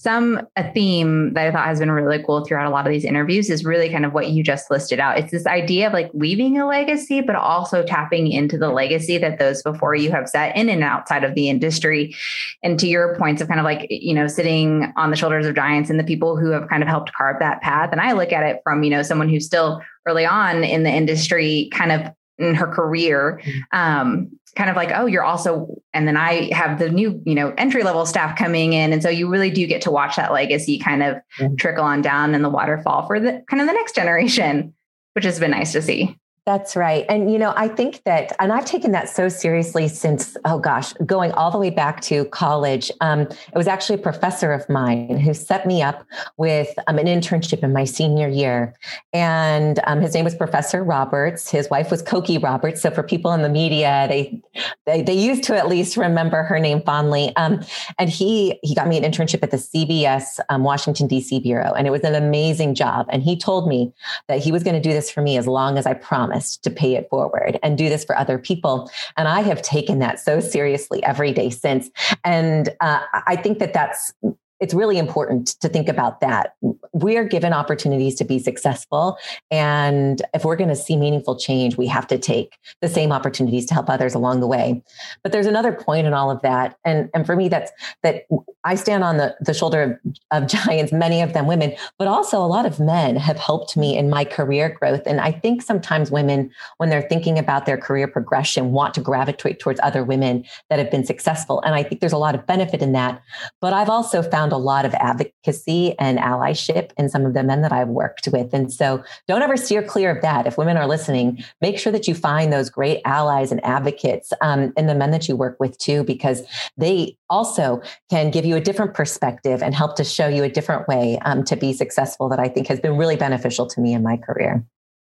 some 0.00 0.46
a 0.54 0.72
theme 0.72 1.34
that 1.34 1.48
I 1.48 1.50
thought 1.50 1.66
has 1.66 1.80
been 1.80 1.90
really 1.90 2.22
cool 2.22 2.44
throughout 2.44 2.66
a 2.66 2.70
lot 2.70 2.86
of 2.86 2.92
these 2.92 3.04
interviews 3.04 3.50
is 3.50 3.64
really 3.64 3.90
kind 3.90 4.06
of 4.06 4.12
what 4.12 4.28
you 4.28 4.44
just 4.44 4.70
listed 4.70 5.00
out. 5.00 5.18
It's 5.18 5.32
this 5.32 5.44
idea 5.44 5.88
of 5.88 5.92
like 5.92 6.08
leaving 6.14 6.56
a 6.56 6.68
legacy, 6.68 7.20
but 7.20 7.34
also 7.34 7.82
tapping 7.82 8.30
into 8.30 8.56
the 8.56 8.68
legacy 8.68 9.18
that 9.18 9.40
those 9.40 9.60
before 9.60 9.96
you 9.96 10.12
have 10.12 10.28
set 10.28 10.56
in 10.56 10.68
and 10.68 10.84
outside 10.84 11.24
of 11.24 11.34
the 11.34 11.48
industry. 11.48 12.14
And 12.62 12.78
to 12.78 12.86
your 12.86 13.16
points 13.16 13.42
of 13.42 13.48
kind 13.48 13.58
of 13.58 13.64
like, 13.64 13.88
you 13.90 14.14
know, 14.14 14.28
sitting 14.28 14.92
on 14.96 15.10
the 15.10 15.16
shoulders 15.16 15.46
of 15.46 15.56
giants 15.56 15.90
and 15.90 15.98
the 15.98 16.04
people 16.04 16.36
who 16.36 16.50
have 16.50 16.68
kind 16.68 16.84
of 16.84 16.88
helped 16.88 17.12
carve 17.12 17.40
that 17.40 17.60
path. 17.60 17.88
And 17.90 18.00
I 18.00 18.12
look 18.12 18.32
at 18.32 18.44
it 18.44 18.60
from, 18.62 18.84
you 18.84 18.90
know, 18.90 19.02
someone 19.02 19.28
who's 19.28 19.46
still 19.46 19.82
early 20.06 20.24
on 20.24 20.62
in 20.62 20.84
the 20.84 20.90
industry, 20.90 21.70
kind 21.72 21.90
of 21.90 22.12
in 22.38 22.54
her 22.54 22.68
career, 22.68 23.40
mm-hmm. 23.44 23.78
um, 23.78 24.30
kind 24.58 24.68
of 24.68 24.74
like, 24.74 24.90
oh, 24.92 25.06
you're 25.06 25.22
also, 25.22 25.80
and 25.94 26.08
then 26.08 26.16
I 26.16 26.52
have 26.52 26.80
the 26.80 26.90
new, 26.90 27.22
you 27.24 27.36
know, 27.36 27.54
entry 27.56 27.84
level 27.84 28.04
staff 28.04 28.36
coming 28.36 28.72
in. 28.72 28.92
And 28.92 29.00
so 29.00 29.08
you 29.08 29.28
really 29.28 29.50
do 29.50 29.64
get 29.68 29.82
to 29.82 29.92
watch 29.92 30.16
that 30.16 30.32
legacy 30.32 30.80
kind 30.80 31.04
of 31.04 31.18
mm-hmm. 31.38 31.54
trickle 31.54 31.84
on 31.84 32.02
down 32.02 32.34
in 32.34 32.42
the 32.42 32.50
waterfall 32.50 33.06
for 33.06 33.20
the 33.20 33.44
kind 33.48 33.60
of 33.60 33.68
the 33.68 33.72
next 33.72 33.94
generation, 33.94 34.74
which 35.12 35.24
has 35.24 35.38
been 35.38 35.52
nice 35.52 35.70
to 35.72 35.80
see. 35.80 36.18
That's 36.48 36.76
right. 36.76 37.04
And, 37.10 37.30
you 37.30 37.38
know, 37.38 37.52
I 37.58 37.68
think 37.68 38.04
that, 38.04 38.34
and 38.38 38.54
I've 38.54 38.64
taken 38.64 38.92
that 38.92 39.10
so 39.10 39.28
seriously 39.28 39.86
since, 39.86 40.34
oh 40.46 40.58
gosh, 40.58 40.94
going 41.04 41.30
all 41.32 41.50
the 41.50 41.58
way 41.58 41.68
back 41.68 42.00
to 42.04 42.24
college. 42.24 42.90
Um, 43.02 43.20
it 43.20 43.54
was 43.54 43.66
actually 43.66 43.96
a 43.96 44.02
professor 44.02 44.54
of 44.54 44.66
mine 44.66 45.18
who 45.18 45.34
set 45.34 45.66
me 45.66 45.82
up 45.82 46.06
with 46.38 46.70
um, 46.86 46.96
an 46.96 47.04
internship 47.04 47.62
in 47.62 47.74
my 47.74 47.84
senior 47.84 48.28
year. 48.28 48.74
And 49.12 49.78
um, 49.86 50.00
his 50.00 50.14
name 50.14 50.24
was 50.24 50.34
Professor 50.34 50.82
Roberts. 50.82 51.50
His 51.50 51.68
wife 51.68 51.90
was 51.90 52.02
Cokie 52.02 52.42
Roberts. 52.42 52.80
So 52.80 52.90
for 52.92 53.02
people 53.02 53.34
in 53.34 53.42
the 53.42 53.50
media, 53.50 54.06
they, 54.08 54.40
they, 54.86 55.02
they 55.02 55.18
used 55.18 55.44
to 55.44 55.54
at 55.54 55.68
least 55.68 55.98
remember 55.98 56.44
her 56.44 56.58
name 56.58 56.80
fondly. 56.80 57.30
Um, 57.36 57.60
and 57.98 58.08
he, 58.08 58.58
he 58.62 58.74
got 58.74 58.88
me 58.88 58.96
an 58.96 59.04
internship 59.04 59.42
at 59.42 59.50
the 59.50 59.58
CBS 59.58 60.40
um, 60.48 60.62
Washington, 60.64 61.08
DC 61.08 61.42
Bureau. 61.42 61.74
And 61.74 61.86
it 61.86 61.90
was 61.90 62.04
an 62.04 62.14
amazing 62.14 62.74
job. 62.74 63.04
And 63.10 63.22
he 63.22 63.36
told 63.36 63.68
me 63.68 63.92
that 64.28 64.42
he 64.42 64.50
was 64.50 64.62
going 64.62 64.76
to 64.76 64.80
do 64.80 64.94
this 64.94 65.10
for 65.10 65.20
me 65.20 65.36
as 65.36 65.46
long 65.46 65.76
as 65.76 65.84
I 65.84 65.92
promised 65.92 66.37
to 66.58 66.70
pay 66.70 66.94
it 66.94 67.08
forward 67.10 67.58
and 67.62 67.76
do 67.76 67.88
this 67.88 68.04
for 68.04 68.16
other 68.16 68.38
people. 68.38 68.90
And 69.16 69.28
I 69.28 69.40
have 69.40 69.62
taken 69.62 69.98
that 69.98 70.20
so 70.20 70.40
seriously 70.40 71.02
every 71.04 71.32
day 71.32 71.50
since. 71.50 71.90
And 72.24 72.70
uh, 72.80 73.00
I 73.26 73.36
think 73.36 73.58
that 73.58 73.72
that's 73.72 74.12
it's 74.60 74.74
really 74.74 74.98
important 74.98 75.48
to 75.60 75.68
think 75.68 75.88
about 75.88 76.20
that. 76.20 76.54
We 76.92 77.16
are 77.16 77.24
given 77.24 77.52
opportunities 77.52 78.14
to 78.16 78.24
be 78.24 78.38
successful. 78.38 79.16
And 79.50 80.22
if 80.34 80.44
we're 80.44 80.56
going 80.56 80.70
to 80.70 80.76
see 80.76 80.96
meaningful 80.96 81.36
change, 81.36 81.76
we 81.76 81.86
have 81.86 82.06
to 82.08 82.18
take 82.18 82.58
the 82.80 82.88
same 82.88 83.12
opportunities 83.12 83.66
to 83.66 83.74
help 83.74 83.88
others 83.88 84.14
along 84.14 84.40
the 84.40 84.46
way. 84.46 84.82
But 85.22 85.32
there's 85.32 85.46
another 85.46 85.72
point 85.72 86.06
in 86.06 86.12
all 86.12 86.30
of 86.30 86.42
that. 86.42 86.76
And, 86.84 87.08
and 87.14 87.24
for 87.24 87.36
me, 87.36 87.48
that's 87.48 87.70
that 88.02 88.24
I 88.64 88.74
stand 88.74 89.04
on 89.04 89.16
the, 89.16 89.36
the 89.40 89.54
shoulder 89.54 89.98
of, 90.30 90.42
of 90.42 90.48
giants, 90.66 90.92
many 90.92 91.22
of 91.22 91.32
them 91.32 91.46
women, 91.46 91.74
but 91.98 92.08
also 92.08 92.38
a 92.38 92.46
lot 92.46 92.66
of 92.66 92.80
men 92.80 93.16
have 93.16 93.38
helped 93.38 93.76
me 93.76 93.96
in 93.96 94.10
my 94.10 94.24
career 94.24 94.68
growth. 94.68 95.02
And 95.06 95.20
I 95.20 95.32
think 95.32 95.62
sometimes 95.62 96.10
women, 96.10 96.50
when 96.78 96.90
they're 96.90 97.08
thinking 97.08 97.38
about 97.38 97.66
their 97.66 97.78
career 97.78 98.08
progression, 98.08 98.72
want 98.72 98.94
to 98.94 99.00
gravitate 99.00 99.60
towards 99.60 99.80
other 99.82 100.04
women 100.04 100.44
that 100.68 100.78
have 100.78 100.90
been 100.90 101.04
successful. 101.04 101.60
And 101.62 101.74
I 101.74 101.82
think 101.82 102.00
there's 102.00 102.12
a 102.12 102.18
lot 102.18 102.34
of 102.34 102.46
benefit 102.46 102.82
in 102.82 102.92
that. 102.92 103.22
But 103.60 103.72
I've 103.72 103.88
also 103.88 104.22
found 104.22 104.47
a 104.52 104.56
lot 104.56 104.84
of 104.84 104.94
advocacy 104.94 105.94
and 105.98 106.18
allyship 106.18 106.90
in 106.96 107.08
some 107.08 107.24
of 107.26 107.34
the 107.34 107.42
men 107.42 107.62
that 107.62 107.72
I've 107.72 107.88
worked 107.88 108.28
with. 108.32 108.52
And 108.52 108.72
so 108.72 109.02
don't 109.26 109.42
ever 109.42 109.56
steer 109.56 109.82
clear 109.82 110.10
of 110.10 110.22
that. 110.22 110.46
If 110.46 110.58
women 110.58 110.76
are 110.76 110.86
listening, 110.86 111.44
make 111.60 111.78
sure 111.78 111.92
that 111.92 112.08
you 112.08 112.14
find 112.14 112.52
those 112.52 112.70
great 112.70 113.00
allies 113.04 113.52
and 113.52 113.64
advocates 113.64 114.32
um, 114.40 114.72
in 114.76 114.86
the 114.86 114.94
men 114.94 115.10
that 115.10 115.28
you 115.28 115.36
work 115.36 115.56
with 115.60 115.78
too, 115.78 116.04
because 116.04 116.42
they 116.76 117.16
also 117.30 117.80
can 118.10 118.30
give 118.30 118.44
you 118.44 118.56
a 118.56 118.60
different 118.60 118.94
perspective 118.94 119.62
and 119.62 119.74
help 119.74 119.96
to 119.96 120.04
show 120.04 120.28
you 120.28 120.42
a 120.44 120.48
different 120.48 120.88
way 120.88 121.18
um, 121.24 121.44
to 121.44 121.56
be 121.56 121.72
successful 121.72 122.28
that 122.28 122.38
I 122.38 122.48
think 122.48 122.66
has 122.68 122.80
been 122.80 122.96
really 122.96 123.16
beneficial 123.16 123.66
to 123.66 123.80
me 123.80 123.92
in 123.92 124.02
my 124.02 124.16
career. 124.16 124.64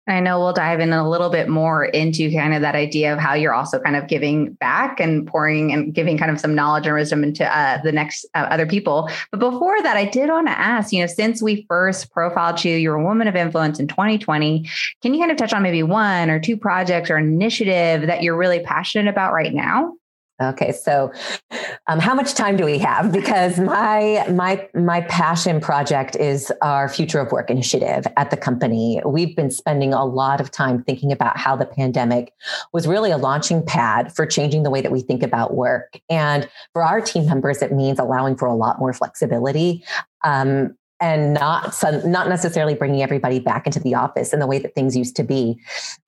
I 0.06 0.20
know 0.20 0.38
we'll 0.38 0.52
dive 0.52 0.80
in 0.80 0.92
a 0.92 1.08
little 1.08 1.30
bit 1.30 1.48
more 1.48 1.86
into 1.86 2.30
kind 2.30 2.52
of 2.52 2.60
that 2.60 2.74
idea 2.74 3.14
of 3.14 3.18
how 3.18 3.32
you're 3.32 3.54
also 3.54 3.80
kind 3.80 3.96
of 3.96 4.06
giving 4.06 4.52
back 4.52 5.00
and 5.00 5.26
pouring 5.26 5.72
and 5.72 5.94
giving 5.94 6.18
kind 6.18 6.30
of 6.30 6.38
some 6.38 6.54
knowledge 6.54 6.86
and 6.86 6.94
wisdom 6.94 7.24
into 7.24 7.44
uh, 7.44 7.80
the 7.82 7.90
next 7.90 8.26
uh, 8.34 8.46
other 8.50 8.66
people. 8.66 9.08
But 9.30 9.40
before 9.40 9.80
that, 9.82 9.96
I 9.96 10.04
did 10.04 10.28
want 10.28 10.46
to 10.48 10.58
ask, 10.58 10.92
you 10.92 11.00
know, 11.00 11.06
since 11.06 11.42
we 11.42 11.64
first 11.68 12.12
profiled 12.12 12.62
you, 12.64 12.76
you're 12.76 12.96
a 12.96 13.04
woman 13.04 13.28
of 13.28 13.34
influence 13.34 13.80
in 13.80 13.88
2020. 13.88 14.68
Can 15.00 15.14
you 15.14 15.20
kind 15.20 15.30
of 15.30 15.38
touch 15.38 15.54
on 15.54 15.62
maybe 15.62 15.82
one 15.82 16.28
or 16.28 16.38
two 16.38 16.58
projects 16.58 17.08
or 17.08 17.16
initiative 17.16 18.06
that 18.06 18.22
you're 18.22 18.36
really 18.36 18.60
passionate 18.60 19.08
about 19.08 19.32
right 19.32 19.54
now? 19.54 19.94
Okay, 20.42 20.72
so 20.72 21.12
um, 21.86 22.00
how 22.00 22.12
much 22.12 22.34
time 22.34 22.56
do 22.56 22.64
we 22.64 22.78
have? 22.78 23.12
Because 23.12 23.60
my 23.60 24.26
my 24.28 24.68
my 24.74 25.02
passion 25.02 25.60
project 25.60 26.16
is 26.16 26.52
our 26.60 26.88
future 26.88 27.20
of 27.20 27.30
work 27.30 27.50
initiative 27.50 28.04
at 28.16 28.30
the 28.30 28.36
company. 28.36 29.00
We've 29.06 29.36
been 29.36 29.52
spending 29.52 29.94
a 29.94 30.04
lot 30.04 30.40
of 30.40 30.50
time 30.50 30.82
thinking 30.82 31.12
about 31.12 31.36
how 31.36 31.54
the 31.54 31.66
pandemic 31.66 32.32
was 32.72 32.88
really 32.88 33.12
a 33.12 33.16
launching 33.16 33.64
pad 33.64 34.12
for 34.12 34.26
changing 34.26 34.64
the 34.64 34.70
way 34.70 34.80
that 34.80 34.90
we 34.90 35.02
think 35.02 35.22
about 35.22 35.54
work. 35.54 36.00
And 36.10 36.48
for 36.72 36.82
our 36.82 37.00
team 37.00 37.26
members, 37.26 37.62
it 37.62 37.70
means 37.70 38.00
allowing 38.00 38.36
for 38.36 38.46
a 38.46 38.56
lot 38.56 38.80
more 38.80 38.92
flexibility. 38.92 39.84
Um, 40.24 40.76
and 41.04 41.34
not 41.34 41.74
not 42.06 42.30
necessarily 42.30 42.74
bringing 42.74 43.02
everybody 43.02 43.38
back 43.38 43.66
into 43.66 43.78
the 43.78 43.94
office 43.94 44.32
in 44.32 44.40
the 44.40 44.46
way 44.46 44.58
that 44.58 44.74
things 44.74 44.96
used 44.96 45.14
to 45.16 45.22
be. 45.22 45.58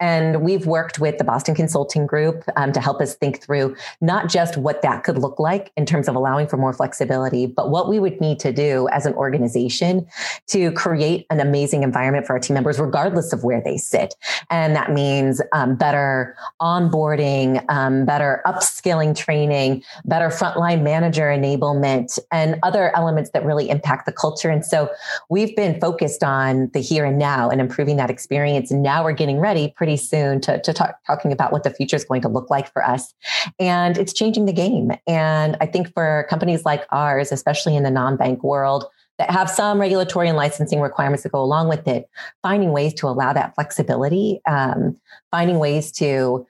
And 0.01 0.41
we've 0.41 0.65
worked 0.65 0.99
with 0.99 1.19
the 1.19 1.25
Boston 1.25 1.55
Consulting 1.55 2.07
Group 2.07 2.45
um, 2.57 2.73
to 2.73 2.81
help 2.81 3.03
us 3.03 3.15
think 3.15 3.43
through 3.43 3.77
not 4.01 4.31
just 4.31 4.57
what 4.57 4.81
that 4.81 5.05
could 5.05 5.19
look 5.19 5.39
like 5.39 5.71
in 5.77 5.85
terms 5.85 6.09
of 6.09 6.17
allowing 6.17 6.47
for 6.47 6.57
more 6.57 6.73
flexibility, 6.73 7.45
but 7.45 7.71
what 7.71 7.91
we 7.91 7.99
would 7.99 8.19
need 8.23 8.39
to 8.41 8.53
do 8.53 8.89
as 8.91 9.05
an 9.05 9.13
organization 9.15 10.07
to 10.47 10.73
create 10.73 11.27
an 11.29 11.41
amazing 11.41 11.83
environment 11.83 12.27
for 12.27 12.33
our 12.33 12.39
team 12.39 12.55
members, 12.55 12.79
regardless 12.81 13.35
of 13.35 13.45
where 13.45 13.61
they 13.61 13.77
sit. 13.77 14.15
And 14.49 14.75
that 14.75 14.93
means 14.93 15.43
um, 15.53 15.77
better 15.77 16.35
onboarding, 16.63 17.63
um, 17.69 18.07
better 18.07 18.41
upskilling 18.47 19.15
training, 19.15 19.83
better 20.07 20.29
frontline 20.29 20.83
manager 20.83 21.25
enablement, 21.25 22.19
and 22.33 22.59
other 22.63 22.97
elements 22.97 23.29
that 23.35 23.45
really 23.45 23.69
impact 23.69 24.07
the 24.07 24.13
culture. 24.13 24.49
And 24.49 24.65
so 24.65 24.86
we've 25.29 25.55
been 25.57 25.81
focused 25.81 26.23
on 26.23 26.71
the 26.73 26.81
here 26.81 27.05
and 27.05 27.19
now 27.19 27.49
and 27.51 27.61
improving 27.61 27.97
that 27.97 28.11
experience. 28.11 28.71
And 28.71 28.83
now 28.83 29.05
we're 29.05 29.13
getting 29.13 29.39
ready 29.39 29.73
pretty 29.77 29.97
soon 29.97 30.41
to, 30.43 30.61
to 30.61 30.73
talk, 30.73 30.97
talking 31.07 31.33
about 31.33 31.53
what 31.53 31.63
the 31.63 31.71
future 31.71 31.97
is 31.97 32.05
going 32.05 32.23
to 32.23 32.29
look 32.29 32.51
like 32.51 32.73
for 32.73 32.85
us. 32.85 33.15
And 33.59 33.99
it's 33.99 34.13
changing 34.13 34.47
the 34.47 34.53
game. 34.53 34.93
And 35.07 35.57
I 35.61 35.67
think 35.67 35.93
for 35.95 36.27
companies 36.29 36.65
like 36.65 36.85
ours, 36.91 37.33
especially 37.33 37.77
in 37.77 37.83
the 37.83 37.91
non-bank 37.91 38.43
world, 38.43 38.85
that 39.19 39.31
have 39.31 39.49
some 39.49 39.81
regulatory 39.81 40.29
and 40.29 40.37
licensing 40.37 40.81
requirements 40.81 41.23
that 41.23 41.33
go 41.33 41.43
along 41.43 41.69
with 41.69 41.89
it, 41.89 42.09
finding 42.43 42.73
ways 42.73 42.93
to 42.95 43.07
allow 43.07 43.33
that 43.33 43.55
flexibility, 43.55 44.41
um, 44.47 44.99
finding 45.31 45.59
ways 45.59 45.91
to 45.93 46.47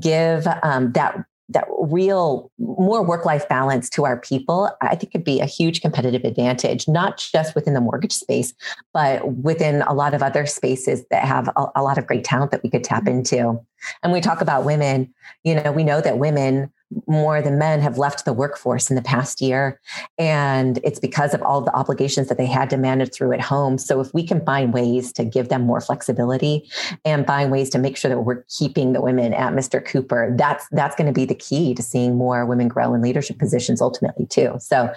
give 0.00 0.46
um, 0.62 0.92
that 0.92 1.24
that 1.50 1.66
real 1.78 2.50
more 2.58 3.02
work 3.02 3.24
life 3.24 3.48
balance 3.48 3.88
to 3.90 4.04
our 4.04 4.20
people, 4.20 4.70
I 4.82 4.94
think 4.94 5.12
could 5.12 5.24
be 5.24 5.40
a 5.40 5.46
huge 5.46 5.80
competitive 5.80 6.24
advantage, 6.24 6.86
not 6.86 7.16
just 7.18 7.54
within 7.54 7.74
the 7.74 7.80
mortgage 7.80 8.12
space, 8.12 8.52
but 8.92 9.36
within 9.36 9.82
a 9.82 9.94
lot 9.94 10.12
of 10.12 10.22
other 10.22 10.44
spaces 10.44 11.04
that 11.10 11.24
have 11.24 11.48
a, 11.56 11.66
a 11.76 11.82
lot 11.82 11.96
of 11.96 12.06
great 12.06 12.24
talent 12.24 12.50
that 12.50 12.62
we 12.62 12.70
could 12.70 12.84
tap 12.84 13.04
mm-hmm. 13.04 13.18
into. 13.18 13.58
And 14.02 14.12
we 14.12 14.20
talk 14.20 14.40
about 14.40 14.64
women, 14.64 15.12
you 15.44 15.54
know, 15.54 15.72
we 15.72 15.84
know 15.84 16.00
that 16.00 16.18
women 16.18 16.70
more 17.06 17.42
than 17.42 17.58
men 17.58 17.80
have 17.80 17.98
left 17.98 18.24
the 18.24 18.32
workforce 18.32 18.90
in 18.90 18.96
the 18.96 19.02
past 19.02 19.40
year. 19.40 19.80
And 20.18 20.78
it's 20.82 20.98
because 20.98 21.34
of 21.34 21.42
all 21.42 21.60
the 21.60 21.74
obligations 21.74 22.28
that 22.28 22.38
they 22.38 22.46
had 22.46 22.70
to 22.70 22.76
manage 22.76 23.12
through 23.12 23.32
at 23.32 23.40
home. 23.40 23.78
So 23.78 24.00
if 24.00 24.12
we 24.14 24.26
can 24.26 24.44
find 24.44 24.72
ways 24.72 25.12
to 25.14 25.24
give 25.24 25.48
them 25.48 25.62
more 25.62 25.80
flexibility 25.80 26.68
and 27.04 27.26
find 27.26 27.50
ways 27.50 27.70
to 27.70 27.78
make 27.78 27.96
sure 27.96 28.08
that 28.08 28.20
we're 28.20 28.44
keeping 28.48 28.92
the 28.92 29.02
women 29.02 29.34
at 29.34 29.52
Mr. 29.52 29.84
Cooper, 29.84 30.34
that's 30.36 30.66
that's 30.70 30.96
going 30.96 31.06
to 31.06 31.12
be 31.12 31.24
the 31.24 31.34
key 31.34 31.74
to 31.74 31.82
seeing 31.82 32.16
more 32.16 32.46
women 32.46 32.68
grow 32.68 32.94
in 32.94 33.02
leadership 33.02 33.38
positions 33.38 33.82
ultimately 33.82 34.26
too. 34.26 34.54
So 34.58 34.92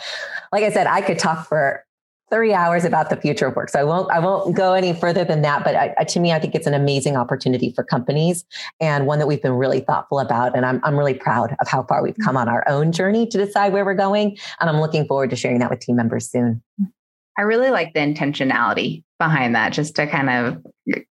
like 0.51 0.63
I 0.63 0.71
said, 0.71 0.87
I 0.87 1.01
could 1.01 1.19
talk 1.19 1.47
for 1.47 1.85
three 2.31 2.53
hours 2.53 2.85
about 2.85 3.09
the 3.09 3.17
future 3.17 3.47
of 3.47 3.55
work. 3.55 3.69
So 3.69 3.79
I 3.79 3.83
won't 3.83 4.11
I 4.11 4.19
won't 4.19 4.55
go 4.55 4.73
any 4.73 4.93
further 4.93 5.23
than 5.23 5.41
that. 5.41 5.63
But 5.63 5.75
I, 5.75 6.03
to 6.03 6.19
me, 6.19 6.31
I 6.31 6.39
think 6.39 6.55
it's 6.55 6.67
an 6.67 6.73
amazing 6.73 7.17
opportunity 7.17 7.71
for 7.75 7.83
companies 7.83 8.45
and 8.79 9.05
one 9.05 9.19
that 9.19 9.27
we've 9.27 9.41
been 9.41 9.53
really 9.53 9.81
thoughtful 9.81 10.19
about. 10.19 10.55
And 10.55 10.65
I'm 10.65 10.79
I'm 10.83 10.97
really 10.97 11.13
proud 11.13 11.55
of 11.59 11.67
how 11.67 11.83
far 11.83 12.01
we've 12.01 12.13
mm-hmm. 12.13 12.23
come 12.23 12.37
on 12.37 12.47
our 12.47 12.67
own 12.67 12.91
journey 12.91 13.27
to 13.27 13.37
decide 13.37 13.73
where 13.73 13.85
we're 13.85 13.93
going. 13.93 14.37
And 14.59 14.69
I'm 14.69 14.79
looking 14.79 15.05
forward 15.05 15.29
to 15.31 15.35
sharing 15.35 15.59
that 15.59 15.69
with 15.69 15.79
team 15.79 15.95
members 15.95 16.29
soon. 16.29 16.61
I 17.37 17.43
really 17.43 17.69
like 17.69 17.93
the 17.93 17.99
intentionality 17.99 19.03
behind 19.21 19.53
that, 19.53 19.71
just 19.71 19.95
to 19.97 20.07
kind 20.07 20.31
of 20.31 20.57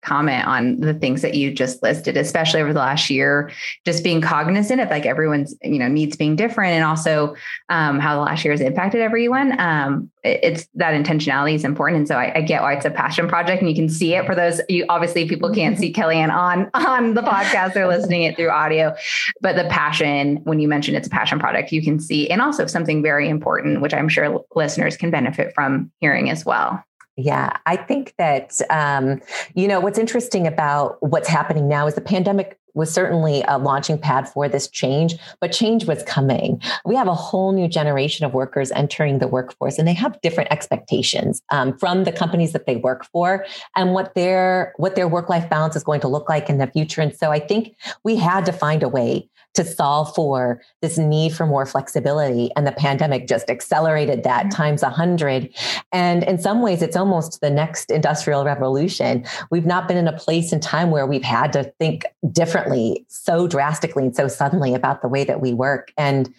comment 0.01 0.47
on 0.47 0.79
the 0.79 0.93
things 0.93 1.21
that 1.21 1.33
you 1.33 1.51
just 1.51 1.83
listed, 1.83 2.15
especially 2.15 2.61
over 2.61 2.71
the 2.71 2.79
last 2.79 3.09
year, 3.09 3.51
just 3.85 4.01
being 4.01 4.21
cognizant 4.21 4.79
of 4.79 4.89
like 4.89 5.05
everyone's, 5.05 5.53
you 5.61 5.77
know, 5.77 5.89
needs 5.89 6.15
being 6.15 6.37
different 6.37 6.71
and 6.71 6.85
also 6.85 7.35
um, 7.67 7.99
how 7.99 8.15
the 8.15 8.21
last 8.21 8.45
year 8.45 8.53
has 8.53 8.61
impacted 8.61 9.01
everyone. 9.01 9.59
Um, 9.59 10.09
it, 10.23 10.39
it's 10.41 10.67
that 10.75 10.93
intentionality 10.93 11.55
is 11.55 11.65
important. 11.65 11.97
And 11.97 12.07
so 12.07 12.15
I, 12.15 12.37
I, 12.37 12.41
get 12.41 12.61
why 12.61 12.75
it's 12.75 12.85
a 12.85 12.89
passion 12.89 13.27
project 13.27 13.61
and 13.61 13.69
you 13.69 13.75
can 13.75 13.89
see 13.89 14.15
it 14.15 14.25
for 14.25 14.33
those, 14.33 14.61
you 14.69 14.85
obviously 14.87 15.27
people 15.27 15.53
can't 15.53 15.77
see 15.77 15.91
Kellyanne 15.91 16.31
on, 16.31 16.69
on 16.73 17.13
the 17.13 17.21
podcast, 17.21 17.73
they're 17.73 17.89
listening 17.89 18.23
it 18.23 18.37
through 18.37 18.49
audio, 18.49 18.95
but 19.41 19.57
the 19.57 19.65
passion, 19.65 20.37
when 20.45 20.61
you 20.61 20.69
mention 20.69 20.95
it's 20.95 21.07
a 21.07 21.11
passion 21.11 21.39
project, 21.39 21.73
you 21.73 21.83
can 21.83 21.99
see, 21.99 22.29
and 22.29 22.41
also 22.41 22.65
something 22.67 23.03
very 23.03 23.27
important, 23.27 23.81
which 23.81 23.93
I'm 23.93 24.07
sure 24.07 24.45
listeners 24.55 24.95
can 24.95 25.11
benefit 25.11 25.53
from 25.53 25.91
hearing 25.99 26.29
as 26.29 26.45
well. 26.45 26.81
Yeah, 27.17 27.57
I 27.65 27.77
think 27.77 28.13
that, 28.19 28.61
um, 28.69 29.21
you 29.55 29.67
know, 29.67 29.79
what's 29.79 29.97
interesting 29.97 30.45
about 30.45 30.97
what's 31.01 31.27
happening 31.27 31.67
now 31.67 31.87
is 31.87 31.95
the 31.95 32.01
pandemic 32.01 32.59
was 32.75 32.93
certainly 32.93 33.43
a 33.47 33.57
launching 33.57 33.97
pad 33.97 34.29
for 34.29 34.47
this 34.47 34.67
change, 34.67 35.15
but 35.41 35.51
change 35.51 35.87
was 35.87 36.03
coming. 36.03 36.61
We 36.85 36.95
have 36.95 37.07
a 37.07 37.15
whole 37.15 37.51
new 37.53 37.67
generation 37.67 38.23
of 38.23 38.35
workers 38.35 38.71
entering 38.71 39.17
the 39.17 39.27
workforce, 39.27 39.79
and 39.79 39.87
they 39.87 39.95
have 39.95 40.21
different 40.21 40.51
expectations 40.51 41.41
um, 41.49 41.75
from 41.79 42.03
the 42.03 42.11
companies 42.11 42.53
that 42.53 42.67
they 42.67 42.75
work 42.75 43.03
for 43.05 43.47
and 43.75 43.93
what 43.93 44.13
their 44.13 44.73
what 44.77 44.95
their 44.95 45.07
work 45.07 45.27
life 45.27 45.49
balance 45.49 45.75
is 45.75 45.83
going 45.83 46.01
to 46.01 46.07
look 46.07 46.29
like 46.29 46.51
in 46.51 46.59
the 46.59 46.67
future. 46.67 47.01
And 47.01 47.15
so, 47.15 47.31
I 47.31 47.39
think 47.39 47.75
we 48.03 48.15
had 48.15 48.45
to 48.45 48.51
find 48.51 48.83
a 48.83 48.89
way 48.89 49.27
to 49.53 49.63
solve 49.65 50.13
for 50.13 50.61
this 50.81 50.97
need 50.97 51.33
for 51.33 51.45
more 51.45 51.65
flexibility. 51.65 52.51
And 52.55 52.67
the 52.67 52.71
pandemic 52.71 53.27
just 53.27 53.49
accelerated 53.49 54.23
that 54.23 54.43
mm-hmm. 54.43 54.55
times 54.55 54.83
a 54.83 54.89
hundred. 54.89 55.53
And 55.91 56.23
in 56.23 56.37
some 56.37 56.61
ways, 56.61 56.81
it's 56.81 56.95
almost 56.95 57.41
the 57.41 57.49
next 57.49 57.89
industrial 57.89 58.45
revolution. 58.45 59.25
We've 59.49 59.65
not 59.65 59.87
been 59.87 59.97
in 59.97 60.07
a 60.07 60.17
place 60.17 60.53
in 60.53 60.59
time 60.59 60.91
where 60.91 61.07
we've 61.07 61.23
had 61.23 61.51
to 61.53 61.63
think 61.79 62.05
differently 62.31 63.05
so 63.09 63.47
drastically 63.47 64.05
and 64.05 64.15
so 64.15 64.27
suddenly 64.27 64.75
about 64.75 65.01
the 65.01 65.07
way 65.07 65.23
that 65.23 65.41
we 65.41 65.53
work. 65.53 65.91
And 65.97 66.33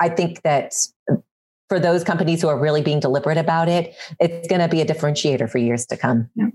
I 0.00 0.10
think 0.10 0.42
that 0.42 0.74
for 1.68 1.80
those 1.80 2.04
companies 2.04 2.42
who 2.42 2.48
are 2.48 2.58
really 2.58 2.82
being 2.82 3.00
deliberate 3.00 3.38
about 3.38 3.66
it, 3.66 3.96
it's 4.20 4.46
going 4.46 4.60
to 4.60 4.68
be 4.68 4.82
a 4.82 4.84
differentiator 4.84 5.48
for 5.48 5.56
years 5.56 5.86
to 5.86 5.96
come. 5.96 6.28
Yeah. 6.34 6.48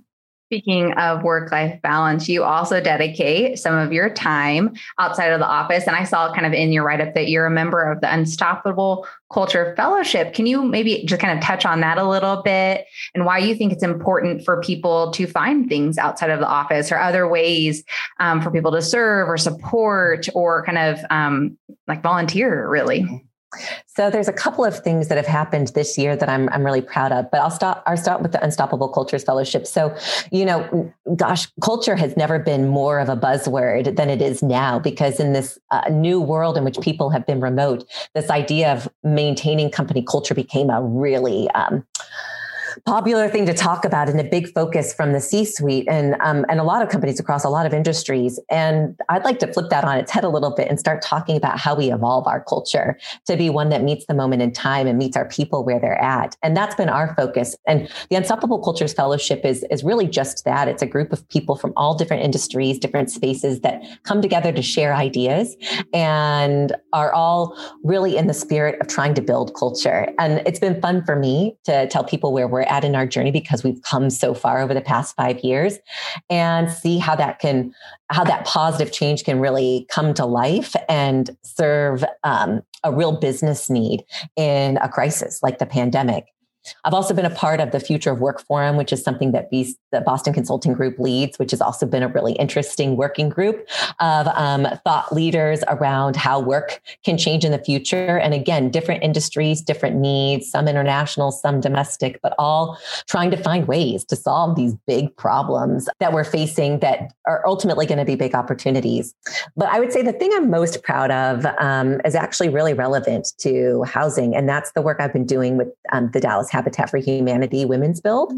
Speaking 0.48 0.94
of 0.94 1.24
work 1.24 1.52
life 1.52 1.82
balance, 1.82 2.30
you 2.30 2.46
also 2.46 2.80
dedicate 2.80 3.60
some 3.60 3.76
of 3.76 3.92
your 3.92 4.10
time 4.10 4.74
outside 4.98 5.34
of 5.34 5.40
the 5.42 5.46
office. 5.46 5.88
And 5.88 5.96
I 5.96 6.06
saw 6.06 6.34
kind 6.34 6.46
of 6.46 6.54
in 6.54 6.72
your 6.72 6.86
write 6.86 7.02
up 7.02 7.14
that 7.16 7.28
you're 7.28 7.46
a 7.46 7.52
member 7.52 7.82
of 7.82 8.00
the 8.00 8.14
Unstoppable 8.14 9.06
Culture 9.30 9.74
Fellowship. 9.76 10.34
Can 10.34 10.46
you 10.46 10.64
maybe 10.64 11.04
just 11.04 11.20
kind 11.20 11.38
of 11.38 11.44
touch 11.44 11.66
on 11.66 11.82
that 11.82 11.98
a 11.98 12.08
little 12.08 12.42
bit 12.44 12.86
and 13.14 13.26
why 13.26 13.40
you 13.40 13.56
think 13.56 13.74
it's 13.74 13.84
important 13.84 14.46
for 14.46 14.62
people 14.62 15.12
to 15.12 15.28
find 15.28 15.68
things 15.68 15.98
outside 15.98 16.30
of 16.30 16.40
the 16.40 16.48
office 16.48 16.94
or 16.94 16.98
other 16.98 17.28
ways 17.28 17.84
um, 18.22 18.42
for 18.42 18.50
people 18.50 18.72
to 18.72 18.82
serve 18.82 19.28
or 19.28 19.36
support 19.36 20.30
or 20.34 20.64
kind 20.66 20.78
of 20.78 21.00
um, 21.10 21.58
like 21.90 22.02
volunteer, 22.02 22.70
really? 22.70 23.27
So 23.86 24.10
there's 24.10 24.28
a 24.28 24.34
couple 24.34 24.66
of 24.66 24.80
things 24.80 25.08
that 25.08 25.18
have 25.18 25.26
happened 25.26 25.70
this 25.70 25.98
year 25.98 26.16
that 26.16 26.30
I'm 26.30 26.50
I'm 26.50 26.64
really 26.64 26.82
proud 26.82 27.12
of. 27.12 27.32
But 27.32 27.42
I'll 27.42 27.52
start 27.52 27.82
I'll 27.86 27.98
start 27.98 28.22
with 28.22 28.32
the 28.32 28.44
Unstoppable 28.44 28.90
Cultures 28.90 29.24
Fellowship. 29.24 29.66
So, 29.66 29.96
you 30.32 30.46
know, 30.46 30.94
gosh, 31.16 31.48
culture 31.62 31.96
has 31.96 32.16
never 32.18 32.40
been 32.40 32.68
more 32.68 33.00
of 33.00 33.10
a 33.10 33.16
buzzword 33.16 33.96
than 33.96 34.10
it 34.10 34.22
is 34.22 34.44
now 34.44 34.80
because 34.80 35.20
in 35.20 35.34
this 35.34 35.58
uh, 35.72 35.90
new 35.90 36.20
world 36.20 36.58
in 36.58 36.64
which 36.64 36.80
people 36.82 37.10
have 37.10 37.26
been 37.26 37.40
remote, 37.40 37.86
this 38.14 38.30
idea 38.30 38.74
of 38.74 38.88
maintaining 39.04 39.72
company 39.72 40.04
culture 40.04 40.36
became 40.36 40.70
a 40.70 40.82
really 40.82 41.50
um, 41.52 41.86
popular 42.88 43.28
thing 43.28 43.46
to 43.46 43.54
talk 43.54 43.84
about 43.84 44.08
and 44.08 44.18
a 44.18 44.24
big 44.24 44.52
focus 44.54 44.94
from 44.94 45.12
the 45.12 45.20
C-suite 45.20 45.86
and 45.90 46.16
um, 46.22 46.46
and 46.48 46.62
a 46.62 46.64
lot 46.64 46.82
of 46.82 46.88
companies 46.88 47.20
across 47.20 47.44
a 47.44 47.50
lot 47.50 47.66
of 47.66 47.74
industries. 47.74 48.40
And 48.50 48.98
I'd 49.10 49.26
like 49.26 49.40
to 49.40 49.52
flip 49.52 49.70
that 49.72 49.84
on 49.84 49.98
its 49.98 50.10
head 50.10 50.24
a 50.24 50.30
little 50.30 50.56
bit 50.56 50.70
and 50.70 50.80
start 50.80 51.02
talking 51.02 51.36
about 51.36 51.60
how 51.60 51.76
we 51.76 51.92
evolve 51.92 52.26
our 52.28 52.42
culture 52.42 52.98
to 53.26 53.36
be 53.36 53.50
one 53.50 53.68
that 53.70 53.84
meets 53.84 54.06
the 54.06 54.14
moment 54.14 54.42
in 54.42 54.54
time 54.54 54.88
and 54.88 54.98
meets 54.98 55.18
our 55.18 55.28
people 55.28 55.66
where 55.66 55.82
they're 55.82 56.02
at. 56.02 56.38
And 56.42 56.56
that's 56.56 56.76
been 56.76 56.88
our 56.88 57.14
focus. 57.16 57.58
And 57.68 57.92
the 58.10 58.16
Unstoppable 58.16 58.60
Cultures 58.60 58.94
Fellowship 58.94 59.44
is 59.44 59.66
is 59.70 59.84
really 59.84 60.08
just 60.08 60.46
that. 60.46 60.70
It's 60.70 60.82
a 60.82 60.88
group 60.88 61.12
of 61.12 61.28
people 61.28 61.58
from 61.58 61.74
all 61.76 61.94
different 61.94 62.24
industries, 62.24 62.80
different 62.80 63.12
spaces 63.12 63.60
that 63.62 63.84
come 64.04 64.22
together 64.22 64.54
to 64.54 64.62
share 64.62 64.96
ideas 64.96 65.58
and 65.94 66.74
are 66.94 67.12
all 67.12 67.54
really 67.84 68.16
in 68.16 68.28
the 68.28 68.34
spirit 68.34 68.80
of 68.80 68.88
trying 68.88 69.14
to 69.16 69.22
build 69.22 69.54
culture. 69.56 70.08
And 70.20 70.42
it's 70.48 70.60
been 70.60 70.80
fun 70.80 71.04
for 71.04 71.18
me 71.18 71.58
to 71.66 71.86
tell 71.88 72.06
people 72.06 72.32
where 72.32 72.48
we're 72.48 72.62
at 72.62 72.77
in 72.84 72.96
our 72.96 73.06
journey 73.06 73.32
because 73.32 73.64
we've 73.64 73.82
come 73.82 74.10
so 74.10 74.34
far 74.34 74.62
over 74.62 74.74
the 74.74 74.82
past 74.82 75.16
five 75.16 75.40
years 75.40 75.78
and 76.30 76.72
see 76.72 76.98
how 76.98 77.16
that 77.16 77.40
can 77.40 77.74
how 78.10 78.24
that 78.24 78.46
positive 78.46 78.94
change 78.94 79.24
can 79.24 79.40
really 79.40 79.86
come 79.90 80.14
to 80.14 80.26
life 80.26 80.76
and 80.88 81.36
serve 81.44 82.04
um, 82.24 82.62
a 82.84 82.92
real 82.92 83.18
business 83.18 83.70
need 83.70 84.04
in 84.36 84.78
a 84.78 84.90
crisis 84.90 85.42
like 85.44 85.58
the 85.58 85.66
pandemic 85.66 86.28
I've 86.84 86.94
also 86.94 87.14
been 87.14 87.26
a 87.26 87.30
part 87.30 87.60
of 87.60 87.72
the 87.72 87.80
Future 87.80 88.12
of 88.12 88.20
Work 88.20 88.42
Forum, 88.42 88.78
which 88.78 88.94
is 88.94 89.04
something 89.04 89.32
that 89.32 89.50
the 89.52 90.02
Boston 90.06 90.34
Consulting 90.34 90.74
Group 90.74 91.00
leads, 91.00 91.40
which 91.40 91.52
has 91.52 91.62
also 91.62 91.86
been 91.86 92.04
a 92.04 92.08
really 92.08 92.34
interesting 92.34 92.98
working 92.98 93.30
group 93.30 93.68
of 94.00 94.28
um, 94.28 94.68
thought 94.84 95.14
leaders 95.14 95.64
around 95.68 96.16
how 96.16 96.40
work 96.40 96.82
can 97.04 97.18
change 97.18 97.46
in 97.46 97.52
the 97.52 97.60
future. 97.60 98.18
And 98.18 98.34
again, 98.34 98.70
different 98.70 99.04
industries, 99.04 99.62
different 99.62 99.96
needs, 99.96 100.50
some 100.50 100.68
international, 100.68 101.32
some 101.32 101.62
domestic, 101.62 102.20
but 102.22 102.34
all 102.38 102.78
trying 103.08 103.32
to 103.32 103.38
find 103.38 103.68
ways 103.68 104.04
to 104.06 104.16
solve 104.16 104.56
these 104.56 104.76
big 104.86 105.16
problems 105.18 105.90
that 106.00 106.14
we're 106.14 106.24
facing 106.24 106.80
that 106.80 107.14
are 107.26 107.46
ultimately 107.48 107.86
going 107.86 107.98
to 107.98 108.06
be 108.06 108.16
big 108.16 108.36
opportunities. 108.36 109.14
But 109.56 109.70
I 109.70 109.80
would 109.80 109.92
say 109.92 110.02
the 110.02 110.14
thing 110.14 110.32
I'm 110.34 110.50
most 110.50 110.84
proud 110.84 111.12
of 111.12 111.46
um, 111.60 112.02
is 112.06 112.16
actually 112.16 112.50
really 112.50 112.74
relevant 112.74 113.28
to 113.40 113.84
housing. 113.84 114.36
And 114.36 114.48
that's 114.48 114.72
the 114.74 114.82
work 114.82 114.98
I've 115.00 115.14
been 115.14 115.26
doing 115.26 115.58
with 115.58 115.70
um, 115.92 116.10
the 116.12 116.20
Dallas 116.20 116.50
Habitat 116.58 116.90
for 116.90 116.98
Humanity 116.98 117.66
Women's 117.66 118.02
Build. 118.02 118.34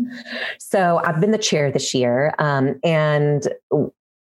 So 0.59 1.01
I've 1.05 1.21
been 1.21 1.31
the 1.31 1.37
chair 1.37 1.71
this 1.71 1.93
year. 1.93 2.33
Um, 2.37 2.77
and 2.83 3.47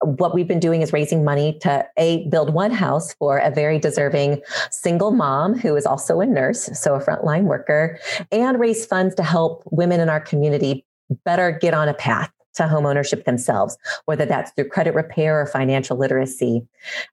what 0.01 0.35
we've 0.35 0.49
been 0.49 0.61
doing 0.61 0.83
is 0.83 0.93
raising 0.93 1.25
money 1.25 1.59
to 1.61 1.87
a 1.97 2.27
build 2.29 2.53
one 2.53 2.71
house 2.71 3.15
for 3.15 3.39
a 3.39 3.51
very 3.51 3.79
deserving 3.79 4.43
single 4.71 5.11
mom 5.11 5.59
who 5.59 5.77
is 5.77 5.87
also 5.87 6.21
a 6.21 6.27
nurse, 6.27 6.69
so 6.79 6.95
a 6.95 7.01
frontline 7.01 7.45
worker, 7.45 7.99
and 8.31 8.61
raise 8.61 8.85
funds 8.85 9.15
to 9.15 9.23
help 9.23 9.63
women 9.71 10.01
in 10.01 10.09
our 10.09 10.21
community 10.21 10.85
better 11.25 11.53
get 11.53 11.73
on 11.73 11.89
a 11.89 11.95
path 11.95 12.31
to 12.57 12.65
homeownership 12.65 13.25
themselves, 13.25 13.77
whether 14.07 14.25
that's 14.25 14.51
through 14.53 14.69
credit 14.69 14.95
repair 14.95 15.41
or 15.41 15.47
financial 15.47 15.97
literacy. 15.97 16.67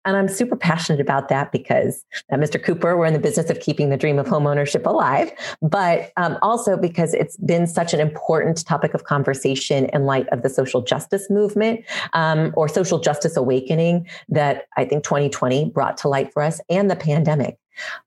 And 0.06 0.18
I'm 0.18 0.28
super 0.28 0.56
passionate 0.56 1.02
about 1.02 1.30
that 1.30 1.52
because 1.52 2.04
at 2.30 2.40
Mr. 2.40 2.64
Cooper, 2.64 2.98
we're 2.98 3.06
in 3.06 3.14
the 3.14 3.20
business 3.20 3.50
of 3.50 3.60
keeping 3.60 3.90
the 3.90 3.98
dream 3.98 4.20
of 4.20 4.28
homeownership 4.28 4.86
alive, 4.86 5.32
but 5.62 6.12
um, 6.18 6.38
also 6.42 6.78
because 6.78 7.14
it's 7.14 7.38
been 7.38 7.68
such 7.68 7.94
an 7.94 8.00
important 8.00 8.66
topic 8.66 8.94
of 8.94 9.04
conversation 9.04 9.86
in 9.94 10.06
light 10.06 10.28
of 10.30 10.42
the 10.42 10.50
social 10.50 10.82
justice 10.82 11.30
movement 11.30 11.82
um, 12.14 12.54
or 12.56 12.68
social 12.68 13.00
justice 13.00 13.38
awakening 13.38 14.08
that 14.30 14.68
I 14.78 14.86
think 14.86 15.04
2020 15.04 15.70
brought 15.70 15.98
to 15.98 16.08
light 16.08 16.34
for 16.34 16.42
us 16.42 16.60
and 16.70 16.90
the 16.90 16.96
pandemic. 16.96 17.58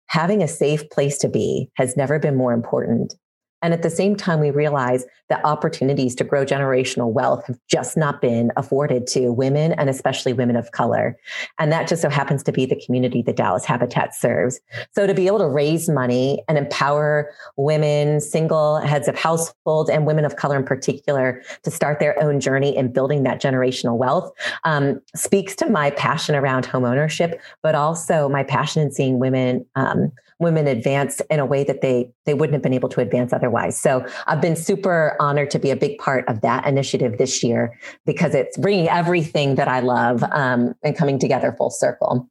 Having 0.07 0.43
a 0.43 0.49
safe 0.49 0.89
place 0.91 1.19
to 1.19 1.29
be 1.29 1.69
has 1.75 1.97
never 1.97 2.19
been 2.19 2.37
more 2.37 2.53
important. 2.53 3.17
And 3.63 3.73
at 3.73 3.83
the 3.83 3.91
same 3.91 4.17
time, 4.17 4.41
we 4.41 4.51
realize 4.51 5.05
that 5.29 5.45
opportunities 5.45 6.15
to 6.17 6.25
grow 6.25 6.45
generational 6.45 7.13
wealth 7.13 7.45
have 7.47 7.59
just 7.69 7.97
not 7.97 8.21
been 8.21 8.53
afforded 8.57 9.07
to 9.09 9.33
women 9.33 9.73
and 9.73 9.91
especially 9.91 10.33
women 10.33 10.57
of 10.57 10.71
color. 10.73 11.17
And 11.59 11.73
that 11.73 11.89
just 11.89 12.03
so 12.03 12.09
happens 12.09 12.43
to 12.45 12.53
be 12.53 12.67
the 12.67 12.81
community 12.85 13.23
that 13.23 13.37
Dallas 13.37 13.65
Habitat 13.65 14.15
serves. 14.15 14.61
So 14.95 15.07
to 15.07 15.15
be 15.15 15.27
able 15.27 15.39
to 15.39 15.49
raise 15.49 15.89
money 15.89 16.45
and 16.49 16.59
empower 16.59 17.31
women, 17.57 18.21
single 18.21 18.79
heads 18.79 19.09
of 19.09 19.17
households, 19.17 19.91
and 19.91 20.07
women 20.07 20.25
of 20.25 20.37
color 20.37 20.57
in 20.57 20.65
particular 20.65 21.43
to 21.63 21.71
start 21.71 21.99
their 21.99 22.23
own 22.23 22.41
journey 22.41 22.77
in 22.77 22.93
building 22.93 23.23
that 23.25 23.41
generational 23.41 23.97
wealth 23.97 24.31
um, 24.65 25.01
speaks 25.15 25.57
to 25.57 25.69
my 25.69 25.91
passion 25.93 26.35
around 26.35 26.67
homeownership, 26.67 27.39
but 27.63 27.75
also 27.75 28.29
my 28.29 28.45
passion 28.45 28.83
in 28.83 28.93
seeing 28.93 29.19
women 29.19 29.65
um, 29.75 30.13
women 30.39 30.67
advance 30.67 31.21
in 31.31 31.41
a 31.41 31.47
way 31.47 31.65
that 31.65 31.81
they 31.81 32.11
they 32.25 32.35
wouldn't 32.35 32.55
have 32.55 32.63
been 32.63 32.75
able 32.75 32.89
to 32.91 33.01
advance 33.01 33.33
otherwise. 33.33 33.81
So 33.81 34.07
I've 34.27 34.41
been 34.41 34.57
super 34.57 35.17
honored 35.19 35.51
to 35.53 35.59
be 35.59 35.71
a 35.71 35.77
big 35.77 35.99
part 35.99 36.29
of 36.29 36.41
that 36.43 36.67
initiative 36.67 37.19
this 37.19 37.43
year 37.43 37.79
because 38.05 38.35
it's 38.35 38.57
bringing 38.57 38.89
everything 38.89 39.55
that 39.55 39.69
I 39.69 39.81
love 39.81 40.23
um, 40.25 40.75
and 40.83 40.97
coming 40.97 41.19
together 41.19 41.55
full 41.57 41.71
circle. 41.71 42.29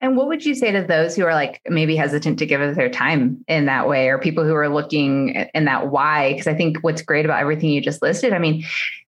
And 0.00 0.16
what 0.16 0.28
would 0.28 0.44
you 0.44 0.54
say 0.54 0.72
to 0.72 0.82
those 0.82 1.16
who 1.16 1.24
are 1.24 1.34
like 1.34 1.60
maybe 1.68 1.96
hesitant 1.96 2.38
to 2.38 2.46
give 2.46 2.60
us 2.60 2.76
their 2.76 2.88
time 2.88 3.44
in 3.48 3.66
that 3.66 3.88
way, 3.88 4.08
or 4.08 4.18
people 4.18 4.44
who 4.44 4.54
are 4.54 4.68
looking 4.68 5.48
in 5.54 5.64
that 5.66 5.88
why? 5.88 6.32
Because 6.32 6.46
I 6.46 6.54
think 6.54 6.78
what's 6.82 7.02
great 7.02 7.24
about 7.24 7.40
everything 7.40 7.70
you 7.70 7.80
just 7.80 8.00
listed, 8.00 8.32
I 8.32 8.38
mean, 8.38 8.64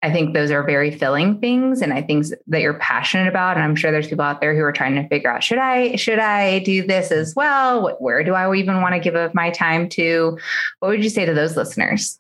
I 0.04 0.12
think 0.12 0.34
those 0.34 0.50
are 0.50 0.64
very 0.64 0.92
filling 0.92 1.40
things 1.40 1.82
and 1.82 1.94
I 1.94 2.02
think 2.02 2.26
that 2.48 2.62
you're 2.62 2.80
passionate 2.80 3.28
about. 3.28 3.56
And 3.56 3.64
I'm 3.64 3.76
sure 3.76 3.92
there's 3.92 4.08
people 4.08 4.26
out 4.26 4.42
there 4.42 4.56
who 4.56 4.62
are 4.62 4.72
trying 4.72 4.96
to 4.96 5.08
figure 5.08 5.32
out, 5.32 5.44
should 5.44 5.60
I, 5.60 5.96
should 5.96 6.20
I 6.20 6.60
do 6.60 6.86
this 6.86 7.12
as 7.12 7.36
well? 7.36 7.96
Where 8.00 8.24
do 8.24 8.34
I 8.34 8.52
even 8.56 8.82
want 8.82 8.96
to 8.96 9.00
give 9.00 9.16
up 9.16 9.36
my 9.36 9.52
time 9.52 9.90
to? 9.90 10.38
What 10.80 10.90
would 10.90 11.04
you 11.04 11.10
say 11.10 11.26
to 11.26 11.34
those 11.34 11.56
listeners? 11.56 12.20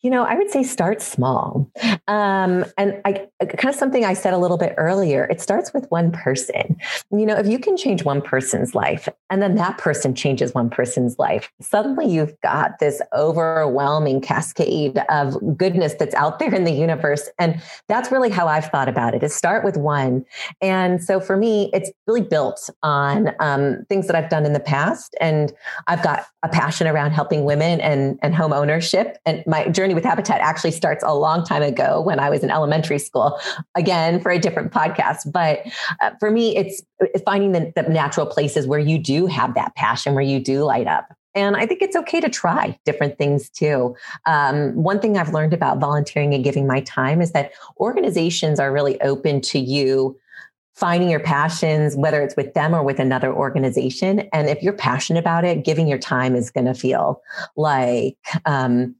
You 0.00 0.10
know, 0.10 0.24
I 0.24 0.34
would 0.34 0.50
say 0.50 0.62
start 0.62 1.02
small. 1.02 1.70
Um, 2.08 2.64
and 2.78 3.00
I 3.04 3.28
kind 3.40 3.68
of 3.68 3.74
something 3.74 4.04
I 4.04 4.14
said 4.14 4.32
a 4.32 4.38
little 4.38 4.56
bit 4.56 4.74
earlier, 4.78 5.24
it 5.24 5.40
starts 5.40 5.74
with 5.74 5.86
one 5.90 6.10
person. 6.10 6.76
You 7.10 7.26
know, 7.26 7.36
if 7.36 7.46
you 7.46 7.58
can 7.58 7.76
change 7.76 8.04
one 8.04 8.22
person's 8.22 8.74
life 8.74 9.08
and 9.28 9.42
then 9.42 9.56
that 9.56 9.78
person 9.78 10.14
changes 10.14 10.54
one 10.54 10.70
person's 10.70 11.18
life, 11.18 11.50
suddenly 11.60 12.06
you've 12.06 12.34
got 12.40 12.78
this 12.78 13.02
overwhelming 13.14 14.20
cascade 14.20 14.98
of 15.10 15.36
goodness 15.56 15.94
that's 15.98 16.14
out 16.14 16.38
there 16.38 16.54
in 16.54 16.64
the 16.64 16.72
universe. 16.72 17.28
And 17.38 17.60
that's 17.88 18.10
really 18.10 18.30
how 18.30 18.48
I've 18.48 18.66
thought 18.66 18.88
about 18.88 19.14
it 19.14 19.22
is 19.22 19.34
start 19.34 19.64
with 19.64 19.76
one. 19.76 20.24
And 20.60 21.02
so 21.02 21.20
for 21.20 21.36
me, 21.36 21.70
it's 21.74 21.90
really 22.06 22.22
built 22.22 22.70
on 22.82 23.34
um, 23.38 23.84
things 23.88 24.06
that 24.06 24.16
I've 24.16 24.30
done 24.30 24.46
in 24.46 24.54
the 24.54 24.60
past. 24.60 25.14
And 25.20 25.52
I've 25.86 26.02
got 26.02 26.24
a 26.42 26.48
passion 26.48 26.86
around 26.86 27.12
helping 27.12 27.44
women 27.44 27.80
and, 27.80 28.18
and 28.22 28.34
home 28.34 28.52
ownership 28.52 29.18
and 29.26 29.41
my 29.46 29.68
journey 29.68 29.94
with 29.94 30.04
Habitat 30.04 30.40
actually 30.40 30.70
starts 30.70 31.04
a 31.06 31.14
long 31.14 31.44
time 31.44 31.62
ago 31.62 32.00
when 32.00 32.18
I 32.18 32.30
was 32.30 32.42
in 32.42 32.50
elementary 32.50 32.98
school, 32.98 33.38
again, 33.74 34.20
for 34.20 34.30
a 34.30 34.38
different 34.38 34.72
podcast. 34.72 35.30
But 35.32 35.60
uh, 36.00 36.10
for 36.18 36.30
me, 36.30 36.56
it's, 36.56 36.82
finding 37.24 37.52
the, 37.52 37.72
the 37.74 37.82
natural 37.82 38.26
places 38.26 38.66
where 38.66 38.78
you 38.78 38.98
do 38.98 39.26
have 39.26 39.54
that 39.54 39.74
passion, 39.74 40.14
where 40.14 40.22
you 40.22 40.38
do 40.38 40.62
light 40.62 40.86
up. 40.86 41.08
And 41.34 41.56
I 41.56 41.66
think 41.66 41.82
it's 41.82 41.96
okay 41.96 42.20
to 42.20 42.28
try 42.28 42.78
different 42.84 43.18
things 43.18 43.48
too. 43.48 43.96
Um, 44.26 44.74
one 44.74 45.00
thing 45.00 45.16
I've 45.16 45.32
learned 45.32 45.54
about 45.54 45.78
volunteering 45.78 46.34
and 46.34 46.44
giving 46.44 46.66
my 46.66 46.80
time 46.82 47.22
is 47.22 47.32
that 47.32 47.52
organizations 47.80 48.60
are 48.60 48.72
really 48.72 49.00
open 49.00 49.40
to 49.42 49.58
you 49.58 50.18
finding 50.74 51.10
your 51.10 51.20
passions, 51.20 51.96
whether 51.96 52.22
it's 52.22 52.36
with 52.36 52.54
them 52.54 52.74
or 52.74 52.82
with 52.82 52.98
another 52.98 53.32
organization. 53.32 54.20
And 54.32 54.48
if 54.48 54.62
you're 54.62 54.72
passionate 54.72 55.20
about 55.20 55.44
it, 55.44 55.64
giving 55.64 55.86
your 55.86 55.98
time 55.98 56.34
is 56.34 56.50
going 56.50 56.64
to 56.64 56.74
feel 56.74 57.20
like 57.56 58.16
um, 58.46 58.94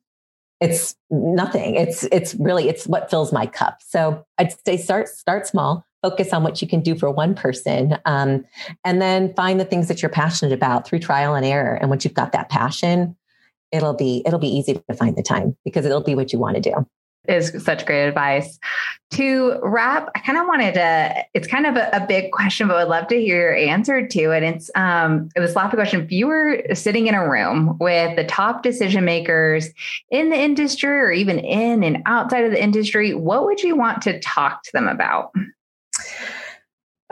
it's 0.62 0.94
nothing. 1.10 1.74
It's 1.74 2.04
it's 2.04 2.34
really 2.36 2.68
it's 2.68 2.86
what 2.86 3.10
fills 3.10 3.32
my 3.32 3.46
cup. 3.46 3.78
So 3.80 4.24
I'd 4.38 4.54
say 4.64 4.76
start 4.76 5.08
start 5.08 5.46
small. 5.46 5.84
Focus 6.02 6.32
on 6.32 6.42
what 6.42 6.60
you 6.62 6.66
can 6.66 6.80
do 6.80 6.96
for 6.96 7.10
one 7.10 7.34
person, 7.34 7.96
um, 8.06 8.44
and 8.84 9.00
then 9.00 9.34
find 9.34 9.60
the 9.60 9.64
things 9.64 9.86
that 9.88 10.02
you're 10.02 10.10
passionate 10.10 10.52
about 10.52 10.86
through 10.86 10.98
trial 10.98 11.34
and 11.34 11.46
error. 11.46 11.74
And 11.74 11.90
once 11.90 12.04
you've 12.04 12.14
got 12.14 12.32
that 12.32 12.48
passion, 12.48 13.16
it'll 13.72 13.94
be 13.94 14.22
it'll 14.24 14.40
be 14.40 14.48
easy 14.48 14.74
to 14.74 14.94
find 14.94 15.16
the 15.16 15.22
time 15.22 15.56
because 15.64 15.84
it'll 15.84 16.02
be 16.02 16.14
what 16.14 16.32
you 16.32 16.38
want 16.38 16.56
to 16.56 16.60
do 16.60 16.86
is 17.28 17.52
such 17.62 17.86
great 17.86 18.08
advice. 18.08 18.58
To 19.12 19.58
wrap, 19.62 20.10
I 20.14 20.20
kind 20.20 20.38
of 20.38 20.46
wanted 20.46 20.74
to, 20.74 21.24
it's 21.34 21.46
kind 21.46 21.66
of 21.66 21.76
a, 21.76 21.88
a, 21.92 22.06
big 22.06 22.32
question, 22.32 22.66
but 22.66 22.76
I'd 22.76 22.88
love 22.88 23.06
to 23.08 23.20
hear 23.20 23.54
your 23.54 23.54
answer 23.54 24.06
to 24.06 24.30
it. 24.30 24.42
It's 24.42 24.70
um 24.74 25.28
it 25.36 25.40
was 25.40 25.54
last 25.54 25.74
question. 25.74 26.02
If 26.02 26.10
you 26.10 26.26
were 26.26 26.62
sitting 26.74 27.06
in 27.06 27.14
a 27.14 27.28
room 27.28 27.76
with 27.78 28.16
the 28.16 28.24
top 28.24 28.62
decision 28.62 29.04
makers 29.04 29.68
in 30.10 30.30
the 30.30 30.36
industry 30.36 30.90
or 30.90 31.12
even 31.12 31.38
in 31.38 31.84
and 31.84 32.02
outside 32.06 32.44
of 32.44 32.50
the 32.50 32.62
industry, 32.62 33.14
what 33.14 33.44
would 33.44 33.62
you 33.62 33.76
want 33.76 34.02
to 34.02 34.18
talk 34.20 34.62
to 34.64 34.70
them 34.72 34.88
about? 34.88 35.32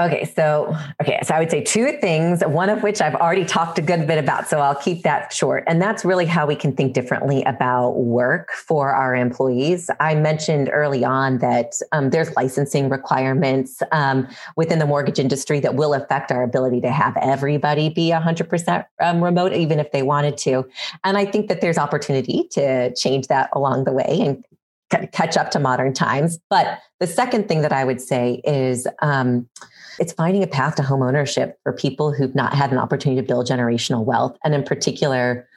Okay, 0.01 0.25
so 0.35 0.75
okay, 1.03 1.21
so 1.23 1.35
I 1.35 1.39
would 1.41 1.51
say 1.51 1.63
two 1.63 1.93
things, 2.01 2.41
one 2.47 2.71
of 2.71 2.83
which 2.83 3.03
I've 3.03 3.15
already 3.17 3.45
talked 3.45 3.79
a 3.79 3.83
good 3.83 4.07
bit 4.07 4.17
about, 4.17 4.49
so 4.49 4.59
I'll 4.59 4.75
keep 4.75 5.03
that 5.03 5.31
short. 5.31 5.63
And 5.67 5.81
that's 5.81 6.07
really 6.07 6.25
how 6.25 6.47
we 6.47 6.57
can 6.57 6.73
think 6.73 6.95
differently 6.95 7.43
about 7.43 7.99
work 7.99 8.51
for 8.53 8.95
our 8.95 9.15
employees. 9.15 9.91
I 10.01 10.15
mentioned 10.15 10.71
early 10.73 11.05
on 11.05 11.39
that 11.39 11.75
um, 11.93 12.09
there's 12.09 12.35
licensing 12.35 12.89
requirements 12.89 13.83
um, 13.93 14.27
within 14.57 14.79
the 14.79 14.87
mortgage 14.87 15.19
industry 15.19 15.61
that 15.61 15.75
will 15.75 15.93
affect 15.93 16.33
our 16.33 16.43
ability 16.43 16.81
to 16.81 16.91
have 16.91 17.15
everybody 17.19 17.91
be 17.91 18.11
100% 18.11 18.87
um, 19.03 19.23
remote, 19.23 19.53
even 19.53 19.79
if 19.79 19.93
they 19.93 20.03
wanted 20.03 20.39
to. 20.39 20.67
And 21.05 21.19
I 21.19 21.27
think 21.27 21.49
that 21.49 21.61
there's 21.61 21.77
opportunity 21.77 22.49
to 22.53 22.95
change 22.95 23.27
that 23.27 23.51
along 23.53 23.85
the 23.85 23.93
way 23.93 24.19
and 24.21 24.43
catch 25.13 25.37
up 25.37 25.51
to 25.51 25.59
modern 25.59 25.93
times. 25.93 26.39
But 26.49 26.81
the 27.01 27.07
second 27.07 27.49
thing 27.49 27.63
that 27.63 27.73
I 27.73 27.85
would 27.85 28.01
say 28.01 28.41
is 28.45 28.87
um, 29.03 29.49
it's 29.98 30.12
finding 30.12 30.42
a 30.42 30.46
path 30.46 30.76
to 30.76 30.83
home 30.83 31.03
ownership 31.03 31.59
for 31.62 31.72
people 31.72 32.12
who've 32.12 32.35
not 32.35 32.55
had 32.55 32.72
an 32.72 32.79
opportunity 32.79 33.20
to 33.20 33.26
build 33.26 33.46
generational 33.46 34.05
wealth, 34.05 34.37
and 34.44 34.55
in 34.55 34.62
particular, 34.62 35.48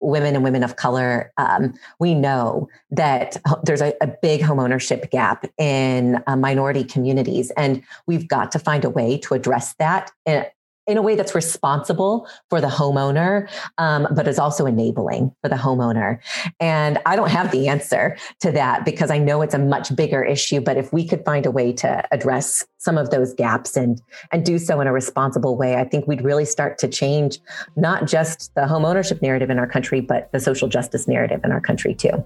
women 0.00 0.34
and 0.34 0.44
women 0.44 0.62
of 0.62 0.76
color. 0.76 1.32
Um, 1.38 1.74
we 1.98 2.14
know 2.14 2.68
that 2.90 3.36
there's 3.62 3.80
a, 3.80 3.94
a, 4.00 4.06
big 4.06 4.42
home 4.42 4.60
ownership 4.60 5.10
gap 5.10 5.46
in 5.58 6.22
uh, 6.26 6.36
minority 6.36 6.84
communities, 6.84 7.50
and 7.56 7.82
we've 8.06 8.28
got 8.28 8.52
to 8.52 8.58
find 8.58 8.84
a 8.84 8.90
way 8.90 9.18
to 9.18 9.34
address 9.34 9.74
that 9.78 10.10
in 10.26 10.44
a 10.88 11.02
way 11.02 11.14
that's 11.14 11.34
responsible 11.34 12.28
for 12.50 12.60
the 12.60 12.68
homeowner, 12.68 13.48
um, 13.78 14.06
but 14.14 14.28
is 14.28 14.38
also 14.38 14.66
enabling 14.66 15.34
for 15.42 15.48
the 15.48 15.56
homeowner. 15.56 16.18
And 16.60 16.98
I 17.06 17.16
don't 17.16 17.30
have 17.30 17.50
the 17.50 17.68
answer 17.68 18.16
to 18.40 18.52
that 18.52 18.84
because 18.84 19.10
I 19.10 19.18
know 19.18 19.42
it's 19.42 19.54
a 19.54 19.58
much 19.58 19.94
bigger 19.96 20.22
issue. 20.22 20.60
But 20.60 20.76
if 20.76 20.92
we 20.92 21.06
could 21.06 21.24
find 21.24 21.46
a 21.46 21.50
way 21.50 21.72
to 21.74 22.06
address 22.12 22.64
some 22.78 22.98
of 22.98 23.10
those 23.10 23.32
gaps 23.34 23.76
and 23.76 24.00
and 24.30 24.44
do 24.44 24.58
so 24.58 24.80
in 24.80 24.86
a 24.86 24.92
responsible 24.92 25.56
way, 25.56 25.76
I 25.76 25.84
think 25.84 26.06
we'd 26.06 26.22
really 26.22 26.44
start 26.44 26.78
to 26.78 26.88
change 26.88 27.38
not 27.76 28.06
just 28.06 28.54
the 28.54 28.62
homeownership 28.62 29.22
narrative 29.22 29.50
in 29.50 29.58
our 29.58 29.66
country, 29.66 30.00
but 30.00 30.30
the 30.32 30.40
social 30.40 30.68
justice 30.68 31.08
narrative 31.08 31.40
in 31.44 31.52
our 31.52 31.60
country 31.60 31.94
too. 31.94 32.24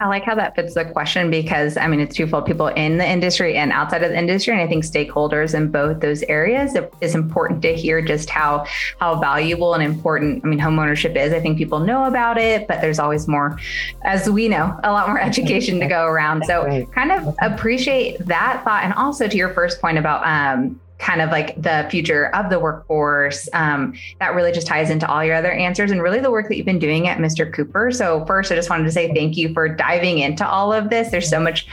I 0.00 0.06
like 0.08 0.24
how 0.24 0.34
that 0.34 0.56
fits 0.56 0.74
the 0.74 0.84
question 0.84 1.30
because 1.30 1.76
I 1.76 1.86
mean 1.86 2.00
it's 2.00 2.16
twofold 2.16 2.44
people 2.44 2.66
in 2.66 2.98
the 2.98 3.08
industry 3.08 3.56
and 3.56 3.70
outside 3.70 4.02
of 4.02 4.10
the 4.10 4.18
industry. 4.18 4.52
And 4.52 4.60
I 4.60 4.66
think 4.66 4.84
stakeholders 4.84 5.54
in 5.54 5.70
both 5.70 6.00
those 6.00 6.22
areas 6.24 6.74
it 6.74 6.92
is 7.00 7.14
important 7.14 7.62
to 7.62 7.74
hear 7.74 8.02
just 8.02 8.28
how 8.28 8.66
how 8.98 9.20
valuable 9.20 9.74
and 9.74 9.82
important 9.82 10.44
I 10.44 10.48
mean 10.48 10.58
homeownership 10.58 11.16
is. 11.16 11.32
I 11.32 11.40
think 11.40 11.56
people 11.56 11.78
know 11.78 12.04
about 12.04 12.36
it, 12.36 12.66
but 12.66 12.80
there's 12.80 12.98
always 12.98 13.28
more, 13.28 13.58
as 14.02 14.28
we 14.28 14.48
know, 14.48 14.78
a 14.82 14.90
lot 14.90 15.08
more 15.08 15.20
education 15.30 15.78
to 15.80 15.86
go 15.86 16.06
around. 16.06 16.44
So 16.46 16.84
kind 16.92 17.12
of 17.12 17.34
appreciate 17.40 18.26
that 18.26 18.62
thought. 18.64 18.82
And 18.82 18.92
also 18.94 19.28
to 19.28 19.36
your 19.36 19.54
first 19.54 19.80
point 19.80 19.98
about 19.98 20.26
um, 20.26 20.80
kind 21.02 21.20
of 21.20 21.30
like 21.30 21.60
the 21.60 21.86
future 21.90 22.34
of 22.34 22.48
the 22.48 22.60
workforce. 22.60 23.48
Um, 23.52 23.94
that 24.20 24.34
really 24.34 24.52
just 24.52 24.68
ties 24.68 24.88
into 24.88 25.06
all 25.10 25.24
your 25.24 25.34
other 25.34 25.50
answers 25.50 25.90
and 25.90 26.00
really 26.00 26.20
the 26.20 26.30
work 26.30 26.48
that 26.48 26.56
you've 26.56 26.64
been 26.64 26.78
doing 26.78 27.08
at 27.08 27.18
Mr. 27.18 27.52
Cooper. 27.52 27.90
So, 27.90 28.24
first, 28.24 28.52
I 28.52 28.54
just 28.54 28.70
wanted 28.70 28.84
to 28.84 28.92
say 28.92 29.12
thank 29.12 29.36
you 29.36 29.52
for 29.52 29.68
diving 29.68 30.20
into 30.20 30.48
all 30.48 30.72
of 30.72 30.90
this. 30.90 31.10
There's 31.10 31.28
so 31.28 31.40
much 31.40 31.66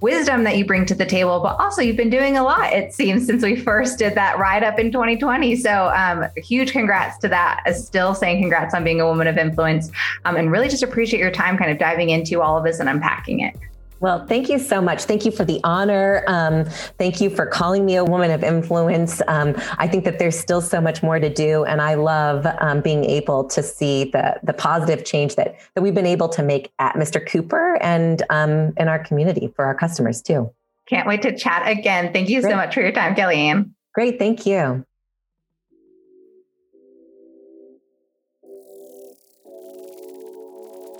wisdom 0.00 0.44
that 0.44 0.56
you 0.56 0.64
bring 0.64 0.86
to 0.86 0.94
the 0.94 1.04
table, 1.04 1.40
but 1.40 1.58
also 1.58 1.82
you've 1.82 1.96
been 1.96 2.10
doing 2.10 2.36
a 2.36 2.44
lot, 2.44 2.72
it 2.72 2.94
seems, 2.94 3.26
since 3.26 3.42
we 3.42 3.56
first 3.56 3.98
did 3.98 4.14
that 4.14 4.38
ride 4.38 4.62
up 4.62 4.78
in 4.78 4.92
2020. 4.92 5.56
So, 5.56 5.88
um, 5.88 6.24
huge 6.36 6.70
congrats 6.70 7.18
to 7.18 7.28
that. 7.28 7.64
Still 7.74 8.14
saying 8.14 8.40
congrats 8.40 8.72
on 8.72 8.84
being 8.84 9.00
a 9.00 9.06
woman 9.06 9.26
of 9.26 9.36
influence 9.36 9.90
um, 10.24 10.36
and 10.36 10.52
really 10.52 10.68
just 10.68 10.84
appreciate 10.84 11.18
your 11.18 11.32
time 11.32 11.58
kind 11.58 11.72
of 11.72 11.78
diving 11.78 12.10
into 12.10 12.40
all 12.40 12.56
of 12.56 12.62
this 12.62 12.78
and 12.78 12.88
unpacking 12.88 13.40
it. 13.40 13.56
Well, 14.00 14.26
thank 14.26 14.48
you 14.48 14.58
so 14.58 14.80
much. 14.82 15.04
Thank 15.04 15.24
you 15.24 15.30
for 15.30 15.44
the 15.44 15.60
honor. 15.64 16.22
Um, 16.26 16.64
thank 16.98 17.20
you 17.20 17.30
for 17.30 17.46
calling 17.46 17.86
me 17.86 17.96
a 17.96 18.04
woman 18.04 18.30
of 18.30 18.44
influence. 18.44 19.22
Um, 19.26 19.54
I 19.78 19.88
think 19.88 20.04
that 20.04 20.18
there's 20.18 20.38
still 20.38 20.60
so 20.60 20.80
much 20.80 21.02
more 21.02 21.18
to 21.18 21.32
do, 21.32 21.64
and 21.64 21.80
I 21.80 21.94
love 21.94 22.46
um, 22.60 22.82
being 22.82 23.04
able 23.04 23.44
to 23.44 23.62
see 23.62 24.04
the 24.04 24.38
the 24.42 24.52
positive 24.52 25.04
change 25.04 25.36
that 25.36 25.58
that 25.74 25.82
we've 25.82 25.94
been 25.94 26.06
able 26.06 26.28
to 26.30 26.42
make 26.42 26.70
at 26.78 26.94
Mr. 26.96 27.26
Cooper 27.26 27.78
and 27.82 28.22
um, 28.28 28.74
in 28.76 28.88
our 28.88 28.98
community 28.98 29.52
for 29.56 29.64
our 29.64 29.74
customers 29.74 30.20
too. 30.20 30.50
Can't 30.88 31.08
wait 31.08 31.22
to 31.22 31.36
chat 31.36 31.66
again. 31.66 32.12
Thank 32.12 32.28
you 32.28 32.42
Great. 32.42 32.50
so 32.50 32.56
much 32.56 32.74
for 32.74 32.80
your 32.80 32.92
time, 32.92 33.14
Kellyanne. 33.14 33.70
Great, 33.94 34.18
thank 34.18 34.46
you. 34.46 34.84